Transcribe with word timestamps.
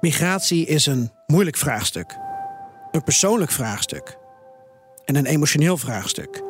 Migratie 0.00 0.66
is 0.66 0.86
een 0.86 1.10
moeilijk 1.26 1.56
vraagstuk. 1.56 2.18
Een 2.90 3.04
persoonlijk 3.04 3.50
vraagstuk. 3.50 4.18
En 5.04 5.16
een 5.16 5.26
emotioneel 5.26 5.76
vraagstuk. 5.76 6.42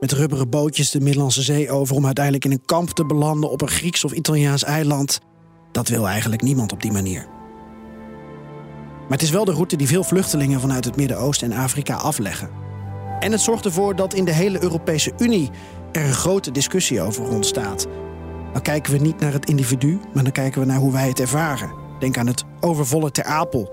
Met 0.00 0.12
rubberen 0.12 0.50
bootjes 0.50 0.90
de 0.90 1.00
Middellandse 1.00 1.42
Zee 1.42 1.70
over 1.70 1.96
om 1.96 2.04
uiteindelijk 2.04 2.44
in 2.44 2.50
een 2.50 2.64
kamp 2.64 2.90
te 2.90 3.06
belanden 3.06 3.50
op 3.50 3.62
een 3.62 3.68
Grieks 3.68 4.04
of 4.04 4.12
Italiaans 4.12 4.64
eiland. 4.64 5.20
Dat 5.72 5.88
wil 5.88 6.08
eigenlijk 6.08 6.42
niemand 6.42 6.72
op 6.72 6.82
die 6.82 6.92
manier. 6.92 7.26
Maar 9.00 9.18
het 9.18 9.22
is 9.22 9.30
wel 9.30 9.44
de 9.44 9.52
route 9.52 9.76
die 9.76 9.86
veel 9.86 10.04
vluchtelingen 10.04 10.60
vanuit 10.60 10.84
het 10.84 10.96
Midden-Oosten 10.96 11.52
en 11.52 11.58
Afrika 11.58 11.94
afleggen. 11.94 12.50
En 13.20 13.32
het 13.32 13.40
zorgt 13.40 13.64
ervoor 13.64 13.96
dat 13.96 14.14
in 14.14 14.24
de 14.24 14.32
hele 14.32 14.62
Europese 14.62 15.12
Unie 15.18 15.50
er 15.92 16.04
een 16.04 16.12
grote 16.12 16.50
discussie 16.50 17.00
over 17.00 17.28
ontstaat. 17.28 17.86
Dan 18.52 18.62
kijken 18.62 18.92
we 18.92 18.98
niet 18.98 19.20
naar 19.20 19.32
het 19.32 19.48
individu, 19.48 20.00
maar 20.14 20.22
dan 20.22 20.32
kijken 20.32 20.60
we 20.60 20.66
naar 20.66 20.78
hoe 20.78 20.92
wij 20.92 21.08
het 21.08 21.20
ervaren. 21.20 21.85
Denk 21.98 22.18
aan 22.18 22.26
het 22.26 22.44
overvolle 22.60 23.10
Ter 23.10 23.24
Apel, 23.24 23.70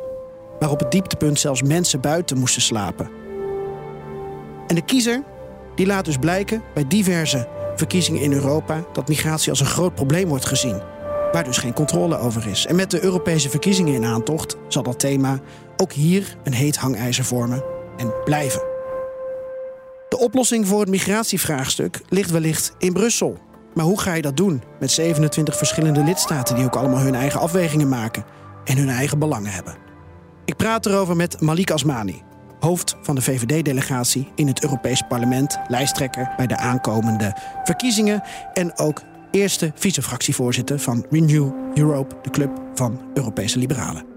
waar 0.59 0.71
op 0.71 0.79
het 0.79 0.91
dieptepunt 0.91 1.39
zelfs 1.39 1.61
mensen 1.61 2.01
buiten 2.01 2.37
moesten 2.37 2.61
slapen. 2.61 3.09
En 4.67 4.75
de 4.75 4.85
kiezer 4.85 5.23
die 5.75 5.85
laat 5.85 6.05
dus 6.05 6.17
blijken 6.17 6.63
bij 6.73 6.87
diverse 6.87 7.47
verkiezingen 7.75 8.21
in 8.21 8.33
Europa 8.33 8.83
dat 8.93 9.07
migratie 9.07 9.49
als 9.49 9.59
een 9.59 9.65
groot 9.65 9.95
probleem 9.95 10.27
wordt 10.27 10.45
gezien, 10.45 10.81
waar 11.31 11.43
dus 11.43 11.57
geen 11.57 11.73
controle 11.73 12.17
over 12.17 12.47
is. 12.47 12.65
En 12.65 12.75
met 12.75 12.91
de 12.91 13.03
Europese 13.03 13.49
verkiezingen 13.49 13.93
in 13.93 14.05
aantocht 14.05 14.57
zal 14.67 14.83
dat 14.83 14.99
thema 14.99 15.39
ook 15.77 15.91
hier 15.91 16.37
een 16.43 16.53
heet 16.53 16.77
hangijzer 16.77 17.25
vormen 17.25 17.63
en 17.97 18.13
blijven. 18.23 18.61
De 20.09 20.17
oplossing 20.17 20.67
voor 20.67 20.79
het 20.79 20.89
migratievraagstuk 20.89 22.01
ligt 22.09 22.31
wellicht 22.31 22.73
in 22.77 22.93
Brussel. 22.93 23.37
Maar 23.73 23.85
hoe 23.85 23.99
ga 23.99 24.13
je 24.13 24.21
dat 24.21 24.37
doen 24.37 24.63
met 24.79 24.91
27 24.91 25.57
verschillende 25.57 26.03
lidstaten 26.03 26.55
die 26.55 26.65
ook 26.65 26.75
allemaal 26.75 26.99
hun 26.99 27.15
eigen 27.15 27.39
afwegingen 27.39 27.89
maken 27.89 28.25
en 28.63 28.77
hun 28.77 28.89
eigen 28.89 29.19
belangen 29.19 29.51
hebben? 29.51 29.75
Ik 30.45 30.55
praat 30.55 30.85
erover 30.85 31.15
met 31.15 31.41
Malik 31.41 31.71
Asmani, 31.71 32.21
hoofd 32.59 32.95
van 33.01 33.15
de 33.15 33.21
VVD-delegatie 33.21 34.31
in 34.35 34.47
het 34.47 34.63
Europees 34.63 35.01
Parlement, 35.07 35.59
lijsttrekker 35.67 36.33
bij 36.37 36.47
de 36.47 36.57
aankomende 36.57 37.37
verkiezingen 37.63 38.23
en 38.53 38.77
ook 38.77 39.01
eerste 39.31 39.71
vicefractievoorzitter 39.75 40.79
van 40.79 41.05
Renew 41.09 41.51
Europe, 41.73 42.15
de 42.21 42.29
club 42.29 42.61
van 42.73 43.01
Europese 43.13 43.59
liberalen. 43.59 44.12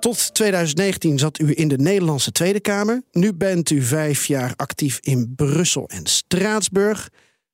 Tot 0.00 0.34
2019 0.34 1.18
zat 1.18 1.38
u 1.38 1.52
in 1.54 1.68
de 1.68 1.78
Nederlandse 1.78 2.32
Tweede 2.32 2.60
Kamer. 2.60 3.02
Nu 3.12 3.34
bent 3.34 3.70
u 3.70 3.82
vijf 3.82 4.26
jaar 4.26 4.52
actief 4.56 4.98
in 5.02 5.32
Brussel 5.36 5.88
en 5.88 6.06
Straatsburg. 6.06 7.08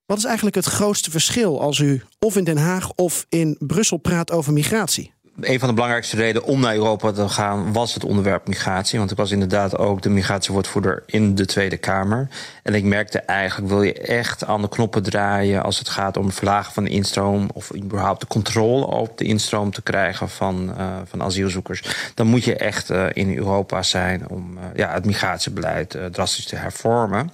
Wat 0.06 0.18
is 0.18 0.24
eigenlijk 0.24 0.56
het 0.56 0.64
grootste 0.64 1.10
verschil 1.10 1.60
als 1.60 1.78
u 1.78 2.02
of 2.18 2.36
in 2.36 2.44
Den 2.44 2.56
Haag 2.56 2.92
of 2.92 3.26
in 3.28 3.56
Brussel 3.58 3.96
praat 3.96 4.30
over 4.30 4.52
migratie? 4.52 5.12
Een 5.40 5.58
van 5.58 5.68
de 5.68 5.74
belangrijkste 5.74 6.16
redenen 6.16 6.48
om 6.48 6.60
naar 6.60 6.74
Europa 6.74 7.12
te 7.12 7.28
gaan 7.28 7.72
was 7.72 7.94
het 7.94 8.04
onderwerp 8.04 8.48
migratie. 8.48 8.98
Want 8.98 9.10
ik 9.10 9.16
was 9.16 9.30
inderdaad 9.30 9.78
ook 9.78 10.02
de 10.02 10.10
migratiewoordvoerder 10.10 11.02
in 11.06 11.34
de 11.34 11.46
Tweede 11.46 11.76
Kamer. 11.76 12.28
En 12.62 12.74
ik 12.74 12.84
merkte 12.84 13.18
eigenlijk, 13.18 13.68
wil 13.70 13.82
je 13.82 13.92
echt 13.92 14.44
aan 14.44 14.62
de 14.62 14.68
knoppen 14.68 15.02
draaien 15.02 15.62
als 15.62 15.78
het 15.78 15.88
gaat 15.88 16.16
om 16.16 16.26
het 16.26 16.34
verlagen 16.34 16.72
van 16.72 16.84
de 16.84 16.90
instroom 16.90 17.48
of 17.54 17.74
überhaupt 17.74 18.20
de 18.20 18.26
controle 18.26 18.86
op 18.86 19.18
de 19.18 19.24
instroom 19.24 19.70
te 19.70 19.82
krijgen 19.82 20.28
van, 20.28 20.74
uh, 20.78 20.86
van 21.04 21.22
asielzoekers, 21.22 22.12
dan 22.14 22.26
moet 22.26 22.44
je 22.44 22.56
echt 22.56 22.90
uh, 22.90 23.06
in 23.12 23.36
Europa 23.36 23.82
zijn 23.82 24.28
om 24.28 24.58
uh, 24.58 24.64
ja, 24.74 24.92
het 24.92 25.04
migratiebeleid 25.04 25.98
drastisch 26.12 26.46
te 26.46 26.56
hervormen. 26.56 27.30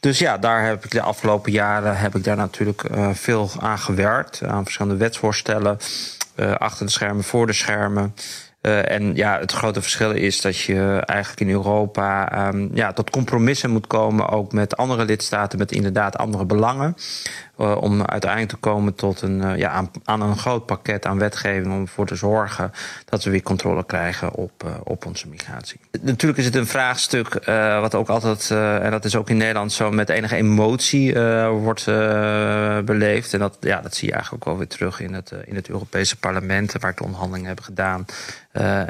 Dus 0.00 0.18
ja, 0.18 0.38
daar 0.38 0.64
heb 0.64 0.84
ik 0.84 0.90
de 0.90 1.00
afgelopen 1.00 1.52
jaren 1.52 1.96
heb 1.96 2.14
ik 2.14 2.24
daar 2.24 2.36
natuurlijk 2.36 2.82
veel 3.12 3.50
aan 3.60 3.78
gewerkt. 3.78 4.42
Aan 4.44 4.64
verschillende 4.64 4.98
wetsvoorstellen. 4.98 5.78
Uh, 6.36 6.54
achter 6.54 6.86
de 6.86 6.92
schermen, 6.92 7.24
voor 7.24 7.46
de 7.46 7.52
schermen. 7.52 8.14
Uh, 8.62 8.90
en 8.90 9.14
ja, 9.14 9.38
het 9.38 9.52
grote 9.52 9.82
verschil 9.82 10.10
is 10.10 10.40
dat 10.40 10.58
je 10.58 11.02
eigenlijk 11.04 11.40
in 11.40 11.50
Europa 11.50 12.46
um, 12.48 12.70
ja, 12.74 12.92
tot 12.92 13.10
compromissen 13.10 13.70
moet 13.70 13.86
komen, 13.86 14.28
ook 14.28 14.52
met 14.52 14.76
andere 14.76 15.04
lidstaten 15.04 15.58
met 15.58 15.72
inderdaad 15.72 16.16
andere 16.16 16.44
belangen. 16.44 16.96
Uh, 17.58 17.76
om 17.80 18.02
uiteindelijk 18.02 18.50
te 18.50 18.56
komen 18.56 18.94
tot 18.94 19.20
een, 19.22 19.40
uh, 19.40 19.56
ja, 19.56 19.70
aan, 19.70 19.90
aan, 20.04 20.22
een 20.22 20.36
groot 20.36 20.66
pakket 20.66 21.06
aan 21.06 21.18
wetgeving 21.18 21.72
om 21.72 21.80
ervoor 21.80 22.06
te 22.06 22.14
zorgen 22.14 22.72
dat 23.04 23.24
we 23.24 23.30
weer 23.30 23.42
controle 23.42 23.84
krijgen 23.84 24.32
op, 24.32 24.64
uh, 24.64 24.70
op 24.84 25.06
onze 25.06 25.28
migratie. 25.28 25.80
Natuurlijk 26.00 26.38
is 26.38 26.44
het 26.44 26.54
een 26.54 26.66
vraagstuk 26.66 27.44
wat 27.80 27.94
ook 27.94 28.08
altijd, 28.08 28.50
en 28.50 28.90
dat 28.90 29.04
is 29.04 29.16
ook 29.16 29.30
in 29.30 29.36
Nederland 29.36 29.72
zo, 29.72 29.90
met 29.90 30.08
enige 30.08 30.36
emotie 30.36 31.14
wordt 31.48 31.84
beleefd. 32.84 33.32
En 33.32 33.38
dat, 33.38 33.56
ja, 33.60 33.80
dat 33.80 33.94
zie 33.94 34.08
je 34.08 34.14
eigenlijk 34.14 34.44
ook 34.44 34.50
wel 34.50 34.58
weer 34.58 34.76
terug 34.76 35.00
in 35.00 35.14
het, 35.14 35.32
in 35.44 35.54
het 35.54 35.68
Europese 35.68 36.16
parlement, 36.16 36.72
waar 36.72 36.90
ik 36.90 36.96
de 36.96 37.04
onderhandelingen 37.04 37.46
hebben 37.46 37.64
gedaan. 37.64 38.04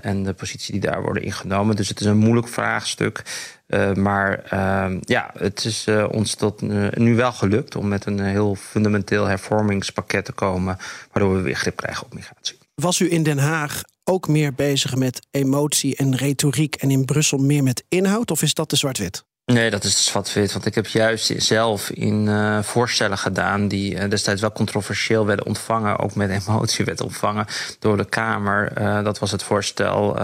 en 0.01 0.23
de 0.23 0.33
positie 0.33 0.73
die 0.73 0.91
daar 0.91 1.03
worden 1.03 1.23
ingenomen. 1.23 1.77
Dus 1.77 1.89
het 1.89 2.01
is 2.01 2.07
een 2.07 2.17
moeilijk 2.17 2.49
vraagstuk. 2.49 3.23
Uh, 3.67 3.93
maar 3.93 4.45
uh, 4.53 4.97
ja, 5.01 5.31
het 5.39 5.65
is 5.65 5.87
uh, 5.87 6.07
ons 6.11 6.35
tot 6.35 6.61
nu 6.99 7.17
wel 7.17 7.33
gelukt 7.33 7.77
om 7.77 7.89
met 7.89 8.07
een 8.07 8.21
heel 8.21 8.55
fundamenteel 8.55 9.25
hervormingspakket 9.25 10.25
te 10.25 10.33
komen, 10.33 10.79
waardoor 11.13 11.37
we 11.37 11.43
weer 11.43 11.57
grip 11.57 11.77
krijgen 11.77 12.05
op 12.05 12.15
migratie. 12.15 12.59
Was 12.75 13.01
u 13.01 13.13
in 13.13 13.23
Den 13.23 13.39
Haag 13.39 13.83
ook 14.05 14.29
meer 14.29 14.55
bezig 14.55 14.97
met 14.97 15.27
emotie 15.31 15.97
en 15.97 16.17
retoriek 16.17 16.75
en 16.75 16.91
in 16.91 17.05
Brussel 17.05 17.39
meer 17.39 17.63
met 17.63 17.85
inhoud, 17.89 18.31
of 18.31 18.43
is 18.43 18.55
dat 18.55 18.71
de 18.71 18.77
zwart-wit? 18.77 19.25
Nee, 19.53 19.71
dat 19.71 19.85
is 19.85 20.05
zwart-wit. 20.05 20.53
Want 20.53 20.67
ik 20.67 20.75
heb 20.75 20.87
juist 20.87 21.33
zelf 21.37 21.91
in 21.91 22.27
uh, 22.27 22.63
voorstellen 22.63 23.19
gedaan 23.19 23.69
die 23.69 23.95
uh, 23.95 24.09
destijds 24.09 24.41
wel 24.41 24.53
controversieel 24.53 25.27
werden 25.27 25.47
ontvangen, 25.47 25.99
ook 25.99 26.15
met 26.15 26.31
emotie 26.31 26.85
werden 26.85 27.05
ontvangen 27.05 27.47
door 27.79 27.97
de 27.97 28.05
Kamer. 28.05 28.73
Uh, 28.79 29.05
dat 29.05 29.19
was 29.19 29.31
het 29.31 29.43
voorstel 29.43 30.15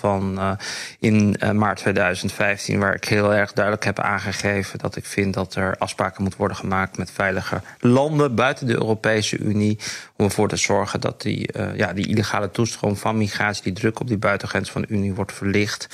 van 0.00 0.56
in 0.98 1.36
maart 1.52 1.78
2015, 1.78 2.78
waar 2.78 2.94
ik 2.94 3.04
heel 3.04 3.34
erg 3.34 3.52
duidelijk 3.52 3.84
heb 3.84 3.98
aangegeven 3.98 4.78
dat 4.78 4.96
ik 4.96 5.04
vind 5.04 5.34
dat 5.34 5.54
er 5.54 5.76
afspraken 5.78 6.22
moeten 6.22 6.40
worden 6.40 6.56
gemaakt 6.56 6.98
met 6.98 7.10
veilige 7.10 7.60
landen 7.80 8.34
buiten 8.34 8.66
de 8.66 8.72
Europese 8.72 9.38
Unie. 9.38 9.78
Om 10.16 10.24
ervoor 10.24 10.48
te 10.48 10.56
zorgen 10.56 11.00
dat 11.00 11.22
die, 11.22 11.50
ja, 11.74 11.92
die 11.92 12.08
illegale 12.08 12.50
toestroom 12.50 12.96
van 12.96 13.16
migratie, 13.16 13.62
die 13.62 13.72
druk 13.72 14.00
op 14.00 14.08
die 14.08 14.18
buitengrens 14.18 14.70
van 14.70 14.80
de 14.82 14.88
Unie 14.88 15.14
wordt 15.14 15.32
verlicht. 15.32 15.88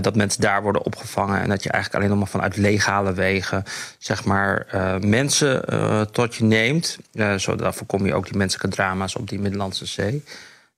dat 0.00 0.16
mensen 0.16 0.40
daar 0.40 0.62
worden 0.62 0.84
opgevangen 0.84 1.40
en 1.40 1.48
dat 1.48 1.62
je 1.62 1.70
eigenlijk 1.70 1.87
alleen 1.94 2.08
nog 2.08 2.18
maar 2.18 2.28
vanuit 2.28 2.56
legale 2.56 3.12
wegen, 3.12 3.64
zeg 3.98 4.24
maar, 4.24 4.66
uh, 4.74 4.98
mensen 4.98 5.62
uh, 5.72 6.00
tot 6.00 6.34
je 6.34 6.44
neemt. 6.44 6.98
Uh, 7.12 7.34
zodat 7.34 7.74
voorkom 7.74 8.06
je 8.06 8.14
ook 8.14 8.24
die 8.24 8.36
menselijke 8.36 8.76
drama's 8.76 9.16
op 9.16 9.28
die 9.28 9.40
Middellandse 9.40 9.86
Zee. 9.86 10.24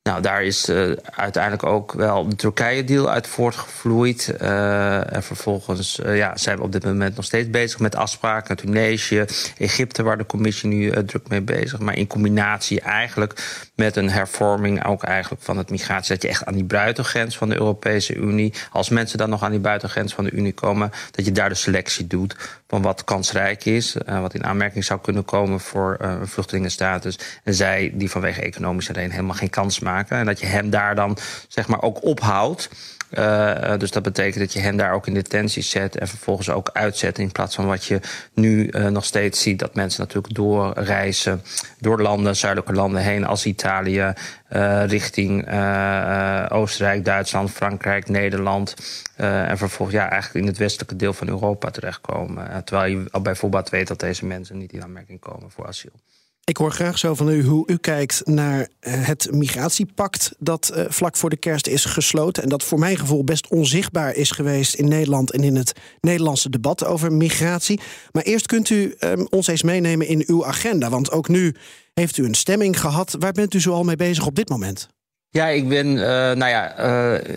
Nou, 0.03 0.23
daar 0.23 0.43
is 0.43 0.69
uh, 0.69 0.93
uiteindelijk 1.11 1.63
ook 1.63 1.93
wel 1.93 2.29
de 2.29 2.37
Turkije-deal 2.37 3.11
uit 3.11 3.27
voortgevloeid. 3.27 4.35
Uh, 4.41 5.15
en 5.15 5.23
vervolgens 5.23 5.99
uh, 5.99 6.17
ja, 6.17 6.37
zijn 6.37 6.57
we 6.57 6.63
op 6.63 6.73
dit 6.73 6.85
moment 6.85 7.17
nog 7.17 7.25
steeds 7.25 7.51
bezig 7.51 7.79
met 7.79 7.97
afspraken. 7.97 8.57
Tunesië, 8.57 9.25
Egypte, 9.59 10.03
waar 10.03 10.19
de 10.19 10.27
commissie 10.27 10.69
nu 10.69 11.05
druk 11.05 11.29
mee 11.29 11.43
bezig. 11.43 11.79
Maar 11.79 11.97
in 11.97 12.07
combinatie 12.07 12.81
eigenlijk 12.81 13.65
met 13.75 13.97
een 13.97 14.11
hervorming 14.11 14.85
ook 14.85 15.03
eigenlijk 15.03 15.43
van 15.43 15.59
het 15.59 15.71
migratie. 15.71 16.15
Dat 16.15 16.23
je 16.23 16.29
echt 16.29 16.45
aan 16.45 16.55
die 16.55 16.65
buitengrens 16.65 17.37
van 17.37 17.49
de 17.49 17.55
Europese 17.55 18.15
Unie, 18.15 18.55
als 18.71 18.89
mensen 18.89 19.19
dan 19.19 19.31
nog 19.31 19.43
aan 19.43 19.51
die 19.51 19.61
buitengrens 19.61 20.15
van 20.15 20.25
de 20.25 20.31
Unie 20.31 20.55
komen, 20.55 20.91
dat 21.11 21.25
je 21.25 21.33
daar 21.33 21.49
de 21.49 21.55
selectie 21.55 22.07
doet 22.07 22.60
van 22.71 22.83
wat 22.83 23.05
kansrijk 23.05 23.65
is, 23.65 23.97
wat 24.07 24.35
in 24.35 24.45
aanmerking 24.45 24.85
zou 24.85 25.01
kunnen 25.01 25.25
komen 25.25 25.61
voor 25.61 25.97
een 25.99 26.29
vluchtelingenstatus. 26.29 27.19
En 27.45 27.55
zij 27.55 27.91
die 27.95 28.11
vanwege 28.11 28.43
economische 28.43 28.93
redenen 28.93 29.15
helemaal 29.15 29.37
geen 29.37 29.51
kans 29.51 29.81
maken. 29.81 30.19
En 30.19 30.27
dat 30.27 30.41
je 30.41 30.47
hem 30.47 30.71
daar 30.71 30.95
dan 30.95 31.17
zeg 31.49 31.69
maar 31.69 31.83
ook 31.83 32.05
ophoudt. 32.05 32.69
Uh, 33.11 33.79
dus 33.79 33.91
dat 33.91 34.03
betekent 34.03 34.39
dat 34.39 34.53
je 34.53 34.61
hen 34.61 34.77
daar 34.77 34.93
ook 34.93 35.07
in 35.07 35.15
detentie 35.15 35.63
zet 35.63 35.97
en 35.97 36.09
vervolgens 36.09 36.51
ook 36.51 36.71
uitzet. 36.73 37.19
In 37.19 37.33
plaats 37.33 37.55
van 37.55 37.67
wat 37.67 37.85
je 37.85 38.01
nu 38.35 38.69
uh, 38.71 38.87
nog 38.87 39.05
steeds 39.05 39.43
ziet, 39.43 39.59
dat 39.59 39.75
mensen 39.75 40.01
natuurlijk 40.01 40.35
doorreizen 40.35 41.43
door 41.79 42.03
landen, 42.03 42.37
zuidelijke 42.37 42.75
landen 42.75 43.03
heen, 43.03 43.27
als 43.27 43.47
Italië, 43.47 44.13
uh, 44.53 44.87
richting 44.87 45.41
Oostenrijk, 46.49 47.05
Duitsland, 47.05 47.51
Frankrijk, 47.51 48.09
Nederland. 48.09 48.75
en 49.17 49.59
vervolgens 49.59 49.99
ja, 49.99 50.11
eigenlijk 50.11 50.45
in 50.45 50.51
het 50.51 50.59
westelijke 50.59 50.97
deel 50.97 51.13
van 51.13 51.29
Europa 51.29 51.71
terechtkomen. 51.71 52.65
terwijl 52.65 52.91
je 52.91 53.09
al 53.11 53.21
bijvoorbeeld 53.21 53.71
weet 53.71 53.89
dat 53.89 54.01
deze 54.01 54.27
mensen 54.27 54.59
niet 54.59 54.73
in 54.73 54.83
aanmerking 54.83 55.21
komen 55.21 55.51
voor 55.51 55.67
asiel. 55.67 55.93
Ik 56.51 56.57
hoor 56.57 56.73
graag 56.73 56.99
zo 56.99 57.15
van 57.15 57.29
u 57.29 57.45
hoe 57.45 57.67
u 57.67 57.77
kijkt 57.77 58.23
naar 58.25 58.69
eh, 58.81 58.93
het 59.07 59.29
migratiepact 59.33 60.35
dat 60.39 60.69
eh, 60.69 60.85
vlak 60.89 61.17
voor 61.17 61.31
de 61.31 61.37
kerst 61.37 61.67
is 61.67 61.85
gesloten. 61.85 62.43
En 62.43 62.49
dat 62.49 62.63
voor 62.63 62.79
mijn 62.79 62.97
gevoel 62.97 63.25
best 63.25 63.49
onzichtbaar 63.49 64.15
is 64.15 64.31
geweest 64.31 64.75
in 64.75 64.89
Nederland 64.89 65.31
en 65.31 65.43
in 65.43 65.57
het 65.57 65.73
Nederlandse 66.01 66.51
debat 66.51 66.85
over 66.85 67.13
migratie. 67.13 67.81
Maar 68.13 68.23
eerst 68.23 68.47
kunt 68.47 68.71
u 68.71 68.95
ehm, 68.99 69.27
ons 69.29 69.47
eens 69.47 69.63
meenemen 69.63 70.07
in 70.07 70.25
uw 70.27 70.47
agenda. 70.47 70.89
Want 70.89 71.11
ook 71.11 71.29
nu 71.29 71.55
heeft 71.95 72.17
u 72.17 72.25
een 72.25 72.35
stemming 72.35 72.81
gehad. 72.81 73.17
Waar 73.19 73.33
bent 73.33 73.55
u 73.55 73.61
zoal 73.61 73.85
mee 73.85 73.97
bezig 73.97 74.27
op 74.27 74.35
dit 74.35 74.49
moment? 74.49 74.89
Ja, 75.29 75.47
ik 75.47 75.69
ben 75.69 75.87
uh, 75.87 76.03
nou 76.03 76.49
ja, 76.49 76.75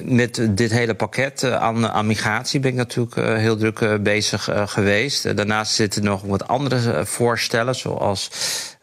met 0.03 0.47
dit 0.49 0.71
hele 0.71 0.95
pakket 0.95 1.43
aan, 1.43 1.87
aan, 1.87 2.07
migratie 2.07 2.59
ben 2.59 2.71
ik 2.71 2.77
natuurlijk 2.77 3.15
heel 3.39 3.57
druk 3.57 4.03
bezig 4.03 4.49
geweest. 4.65 5.35
daarnaast 5.37 5.73
zitten 5.73 6.03
nog 6.03 6.21
wat 6.21 6.47
andere 6.47 7.05
voorstellen, 7.05 7.75
zoals 7.75 8.29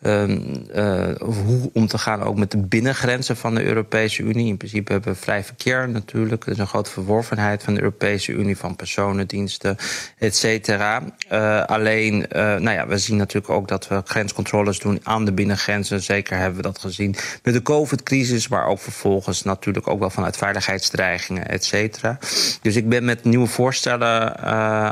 Um, 0.02 0.66
uh, 0.74 1.08
hoe 1.18 1.70
om 1.72 1.86
te 1.86 1.98
gaan 1.98 2.22
ook 2.22 2.36
met 2.36 2.50
de 2.50 2.58
binnengrenzen 2.58 3.36
van 3.36 3.54
de 3.54 3.64
Europese 3.64 4.22
Unie. 4.22 4.46
In 4.46 4.56
principe 4.56 4.92
hebben 4.92 5.12
we 5.12 5.18
vrij 5.18 5.44
verkeer 5.44 5.88
natuurlijk. 5.88 6.44
Er 6.44 6.52
is 6.52 6.58
een 6.58 6.66
grote 6.66 6.90
verworvenheid 6.90 7.62
van 7.62 7.74
de 7.74 7.80
Europese 7.80 8.32
Unie, 8.32 8.56
van 8.56 8.76
personendiensten, 8.76 9.76
et 10.18 10.36
cetera. 10.36 11.02
Uh, 11.32 11.64
alleen, 11.64 12.14
uh, 12.14 12.40
nou 12.42 12.70
ja, 12.70 12.86
we 12.86 12.98
zien 12.98 13.16
natuurlijk 13.16 13.52
ook 13.52 13.68
dat 13.68 13.88
we 13.88 14.02
grenscontroles 14.04 14.78
doen 14.78 15.00
aan 15.02 15.24
de 15.24 15.32
binnengrenzen. 15.32 16.02
Zeker 16.02 16.36
hebben 16.36 16.56
we 16.56 16.62
dat 16.62 16.78
gezien 16.78 17.16
met 17.42 17.54
de 17.54 17.62
COVID-crisis, 17.62 18.48
maar 18.48 18.66
ook 18.66 18.78
vervolgens 18.78 19.42
natuurlijk 19.42 19.88
ook 19.88 20.00
wel 20.00 20.10
vanuit 20.10 20.36
veiligheidsdreigingen, 20.36 21.48
et 21.48 21.64
cetera. 21.64 22.18
Dus 22.62 22.76
ik 22.76 22.88
ben 22.88 23.04
met 23.04 23.24
nieuwe 23.24 23.46
voorstellen 23.46 24.38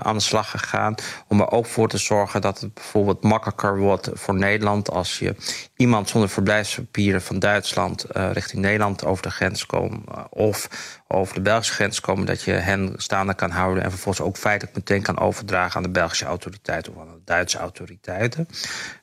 aan 0.04 0.16
de 0.16 0.22
slag 0.22 0.50
gegaan 0.50 0.94
om 1.28 1.40
er 1.40 1.50
ook 1.50 1.66
voor 1.66 1.88
te 1.88 1.98
zorgen 1.98 2.40
dat 2.40 2.60
het 2.60 2.74
bijvoorbeeld 2.74 3.22
makkelijker 3.22 3.78
wordt 3.78 4.10
voor 4.12 4.34
Nederland 4.34 4.96
als 4.98 5.18
je 5.18 5.34
iemand 5.76 6.08
zonder 6.08 6.28
verblijfspapieren 6.28 7.22
van 7.22 7.38
Duitsland 7.38 8.06
uh, 8.16 8.30
richting 8.32 8.62
Nederland 8.62 9.04
over 9.04 9.22
de 9.22 9.30
grens 9.30 9.66
komt. 9.66 10.08
Uh, 10.08 10.24
of 10.30 10.68
over 11.08 11.34
de 11.34 11.40
Belgische 11.40 11.72
grens 11.72 12.00
komen, 12.00 12.26
dat 12.26 12.42
je 12.42 12.52
hen 12.52 12.92
staande 12.96 13.34
kan 13.34 13.50
houden 13.50 13.82
en 13.82 13.90
vervolgens 13.90 14.26
ook 14.26 14.36
feitelijk 14.36 14.76
meteen 14.76 15.02
kan 15.02 15.18
overdragen 15.18 15.76
aan 15.76 15.82
de 15.82 15.88
Belgische 15.88 16.24
autoriteiten 16.24 16.94
of 16.94 17.00
aan 17.00 17.08
de 17.08 17.20
Duitse 17.24 17.58
autoriteiten. 17.58 18.48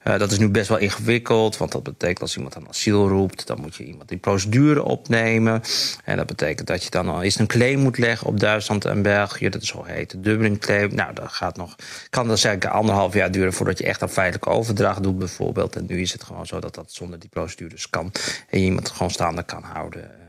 Uh, 0.04 0.18
dat 0.18 0.32
is 0.32 0.38
nu 0.38 0.50
best 0.50 0.70
wel 0.70 0.78
ingewikkeld, 0.78 1.58
want 1.58 1.72
dat 1.72 1.84
betekent 1.84 2.22
als 2.22 2.36
iemand 2.36 2.56
aan 2.56 2.68
asiel 2.68 3.08
roept, 3.08 3.48
dan 3.48 3.62
moet 3.62 3.76
je 3.76 3.86
iemand 3.86 4.10
die 4.10 4.18
procedure 4.18 4.84
opnemen. 4.84 5.62
En 6.04 6.18
dat 6.18 6.26
betekent 6.26 6.68
dat 6.68 6.84
je 6.84 6.90
dan 6.90 7.10
al 7.10 7.22
eens 7.22 7.40
een 7.40 7.48
claim 7.48 7.80
moet 7.80 7.98
leggen 7.98 8.28
op 8.28 8.40
Duitsland 8.40 8.86
en 8.86 9.02
België. 9.02 9.50
Dat 9.50 9.62
is 9.62 9.68
zo 9.68 9.84
heet 9.84 10.12
de 10.12 10.20
Dublin 10.20 10.60
claim. 10.60 10.96
Nou, 10.96 11.14
dat 11.14 11.32
gaat 11.32 11.58
nog, 11.58 11.76
kan 12.10 12.28
dat 12.28 12.40
zeker 12.40 12.70
anderhalf 12.70 13.14
jaar 13.14 13.32
duren 13.32 13.54
voordat 13.54 13.78
je 13.78 13.84
echt 13.84 14.02
een 14.02 14.10
feitelijke 14.10 14.50
overdracht 14.50 15.04
doet, 15.04 15.18
bijvoorbeeld. 15.18 15.85
Nu 15.88 16.02
is 16.02 16.12
het 16.12 16.24
gewoon 16.24 16.46
zo 16.46 16.60
dat 16.60 16.76
dat 16.76 16.92
zonder 16.92 17.20
die 17.20 17.30
procedures 17.30 17.90
kan 17.90 18.12
en 18.50 18.60
je 18.60 18.66
iemand 18.66 18.90
gewoon 18.90 19.12
staande 19.12 19.44
kan 19.44 19.64
houden 19.64 20.26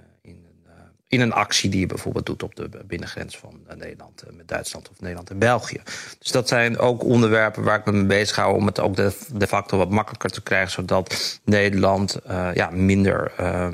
in 1.09 1.21
een 1.21 1.33
actie 1.33 1.71
die 1.71 1.81
je 1.81 1.87
bijvoorbeeld 1.87 2.27
doet 2.27 2.43
op 2.43 2.57
de 2.57 2.69
binnengrens 2.87 3.39
van 3.39 3.61
eh, 3.67 3.77
Nederland 3.77 4.23
eh, 4.23 4.33
met 4.33 4.49
Duitsland 4.49 4.91
of 4.91 5.01
Nederland 5.01 5.31
en 5.31 5.39
België. 5.39 5.81
Dus 6.19 6.31
dat 6.31 6.49
zijn 6.49 6.79
ook 6.79 7.05
onderwerpen 7.05 7.63
waar 7.63 7.79
ik 7.79 7.85
me 7.85 7.93
mee 7.93 8.05
bezig 8.05 8.37
hou 8.37 8.55
om 8.55 8.67
het 8.67 8.81
ook 8.81 8.97
de, 8.97 9.47
facto 9.47 9.79
wat 9.79 9.91
makkelijker 9.91 10.31
te 10.31 10.43
krijgen, 10.43 10.71
zodat 10.71 11.41
Nederland 11.45 12.19
ja, 12.55 12.71
minder 12.71 13.33
uh, 13.41 13.69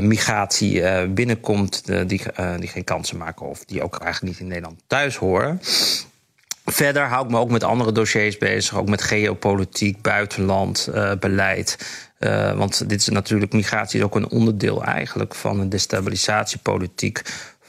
migratie 0.00 1.06
binnenkomt 1.08 1.86
die, 1.86 2.22
die 2.58 2.68
geen 2.68 2.84
kansen 2.84 3.16
maken 3.16 3.46
of 3.46 3.64
die 3.64 3.82
ook 3.82 3.98
eigenlijk 3.98 4.32
niet 4.32 4.40
in 4.40 4.48
Nederland 4.48 4.82
thuis 4.86 5.16
horen. 5.16 5.60
Verder 6.68 7.02
hou 7.02 7.24
ik 7.24 7.30
me 7.30 7.38
ook 7.38 7.50
met 7.50 7.64
andere 7.64 7.92
dossiers 7.92 8.38
bezig, 8.38 8.78
ook 8.78 8.88
met 8.88 9.02
geopolitiek, 9.02 10.02
buitenland, 10.02 10.90
beleid. 11.20 11.78
Uh, 12.20 12.52
want 12.52 12.88
dit 12.88 13.00
is 13.00 13.08
natuurlijk, 13.08 13.52
migratie 13.52 13.98
is 13.98 14.04
ook 14.04 14.14
een 14.14 14.30
onderdeel 14.30 14.84
eigenlijk 14.84 15.34
van 15.34 15.60
een 15.60 15.68
destabilisatiepolitiek 15.68 17.22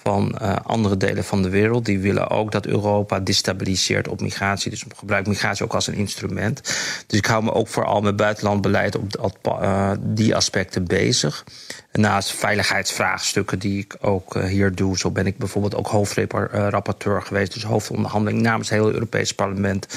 van 0.07 0.37
uh, 0.41 0.55
andere 0.63 0.97
delen 0.97 1.23
van 1.23 1.41
de 1.41 1.49
wereld. 1.49 1.85
Die 1.85 1.99
willen 1.99 2.29
ook 2.29 2.51
dat 2.51 2.65
Europa 2.65 3.19
destabiliseert 3.19 4.07
op 4.07 4.21
migratie. 4.21 4.71
Dus 4.71 4.85
gebruik 4.95 5.27
migratie 5.27 5.65
ook 5.65 5.73
als 5.73 5.87
een 5.87 5.93
instrument. 5.93 6.61
Dus 7.07 7.19
ik 7.19 7.25
hou 7.25 7.43
me 7.43 7.53
ook 7.53 7.67
vooral 7.67 8.01
met 8.01 8.15
buitenlandbeleid 8.15 8.97
op 9.19 9.37
uh, 9.61 9.91
die 9.99 10.35
aspecten 10.35 10.85
bezig. 10.85 11.43
Naast 11.91 12.31
veiligheidsvraagstukken 12.31 13.59
die 13.59 13.79
ik 13.79 13.95
ook 14.01 14.35
uh, 14.35 14.43
hier 14.43 14.75
doe. 14.75 14.97
Zo 14.97 15.11
ben 15.11 15.25
ik 15.25 15.37
bijvoorbeeld 15.37 15.75
ook 15.75 15.87
hoofdrapporteur 15.87 17.21
geweest. 17.21 17.53
Dus 17.53 17.63
hoofdonderhandeling 17.63 18.41
namens 18.41 18.69
het 18.69 18.79
hele 18.79 18.93
Europese 18.93 19.35
parlement 19.35 19.87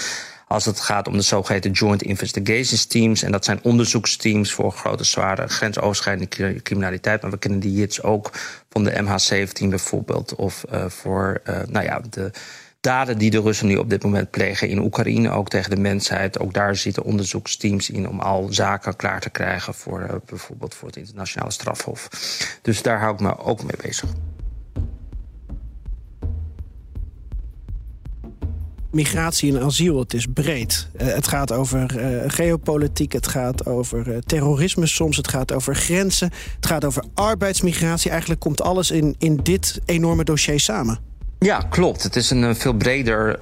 als 0.50 0.64
het 0.64 0.80
gaat 0.80 1.08
om 1.08 1.16
de 1.16 1.22
zogeheten 1.22 1.70
Joint 1.70 2.02
Investigations 2.02 2.84
Teams. 2.86 3.22
En 3.22 3.32
dat 3.32 3.44
zijn 3.44 3.58
onderzoeksteams 3.62 4.52
voor 4.52 4.72
grote, 4.72 5.04
zware, 5.04 5.48
grensoverschrijdende 5.48 6.60
criminaliteit. 6.62 7.22
Maar 7.22 7.30
we 7.30 7.38
kennen 7.38 7.60
die 7.60 7.78
hits 7.78 8.02
ook 8.02 8.30
van 8.70 8.84
de 8.84 8.92
MH17 8.92 9.68
bijvoorbeeld. 9.68 10.34
Of 10.34 10.64
uh, 10.72 10.84
voor 10.88 11.40
uh, 11.48 11.58
nou 11.68 11.84
ja, 11.84 12.00
de 12.10 12.30
daden 12.80 13.18
die 13.18 13.30
de 13.30 13.40
Russen 13.40 13.66
nu 13.66 13.76
op 13.76 13.90
dit 13.90 14.02
moment 14.02 14.30
plegen 14.30 14.68
in 14.68 14.78
Oekraïne, 14.78 15.30
ook 15.30 15.48
tegen 15.48 15.70
de 15.70 15.80
mensheid. 15.80 16.38
Ook 16.38 16.54
daar 16.54 16.76
zitten 16.76 17.02
onderzoeksteams 17.02 17.90
in 17.90 18.08
om 18.08 18.20
al 18.20 18.46
zaken 18.50 18.96
klaar 18.96 19.20
te 19.20 19.30
krijgen 19.30 19.74
voor 19.74 20.00
uh, 20.00 20.14
bijvoorbeeld 20.26 20.74
voor 20.74 20.88
het 20.88 20.96
internationale 20.96 21.52
strafhof. 21.52 22.08
Dus 22.62 22.82
daar 22.82 23.00
hou 23.00 23.14
ik 23.14 23.20
me 23.20 23.38
ook 23.38 23.62
mee 23.62 23.76
bezig. 23.82 24.10
Migratie 28.90 29.56
en 29.56 29.62
asiel, 29.62 29.98
het 29.98 30.14
is 30.14 30.26
breed. 30.34 30.88
Uh, 31.00 31.06
het 31.06 31.28
gaat 31.28 31.52
over 31.52 31.96
uh, 31.96 32.22
geopolitiek, 32.26 33.12
het 33.12 33.26
gaat 33.26 33.66
over 33.66 34.08
uh, 34.08 34.16
terrorisme 34.26 34.86
soms, 34.86 35.16
het 35.16 35.28
gaat 35.28 35.52
over 35.52 35.74
grenzen, 35.74 36.30
het 36.56 36.66
gaat 36.66 36.84
over 36.84 37.04
arbeidsmigratie. 37.14 38.10
Eigenlijk 38.10 38.40
komt 38.40 38.62
alles 38.62 38.90
in, 38.90 39.14
in 39.18 39.36
dit 39.36 39.80
enorme 39.84 40.24
dossier 40.24 40.60
samen. 40.60 40.98
Ja, 41.38 41.58
klopt. 41.70 42.02
Het 42.02 42.16
is 42.16 42.30
een 42.30 42.56
veel 42.56 42.72
breder 42.72 43.38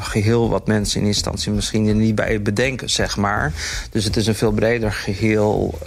geheel 0.00 0.48
wat 0.48 0.66
mensen 0.66 1.00
in 1.00 1.06
instantie 1.06 1.52
misschien 1.52 1.86
er 1.86 1.94
niet 1.94 2.14
bij 2.14 2.42
bedenken, 2.42 2.90
zeg 2.90 3.16
maar. 3.16 3.52
Dus 3.90 4.04
het 4.04 4.16
is 4.16 4.26
een 4.26 4.34
veel 4.34 4.52
breder 4.52 4.92
geheel 4.92 5.78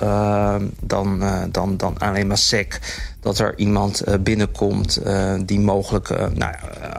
dan, 0.80 1.24
dan, 1.52 1.78
dan 1.78 1.98
alleen 1.98 2.28
maar 2.28 2.38
SEC 2.38 2.80
dat 3.24 3.40
er 3.40 3.58
iemand 3.58 4.08
uh, 4.08 4.14
binnenkomt 4.20 5.00
uh, 5.06 5.34
die 5.46 5.60
mogelijk 5.60 6.10
uh, 6.10 6.26
nou, 6.34 6.56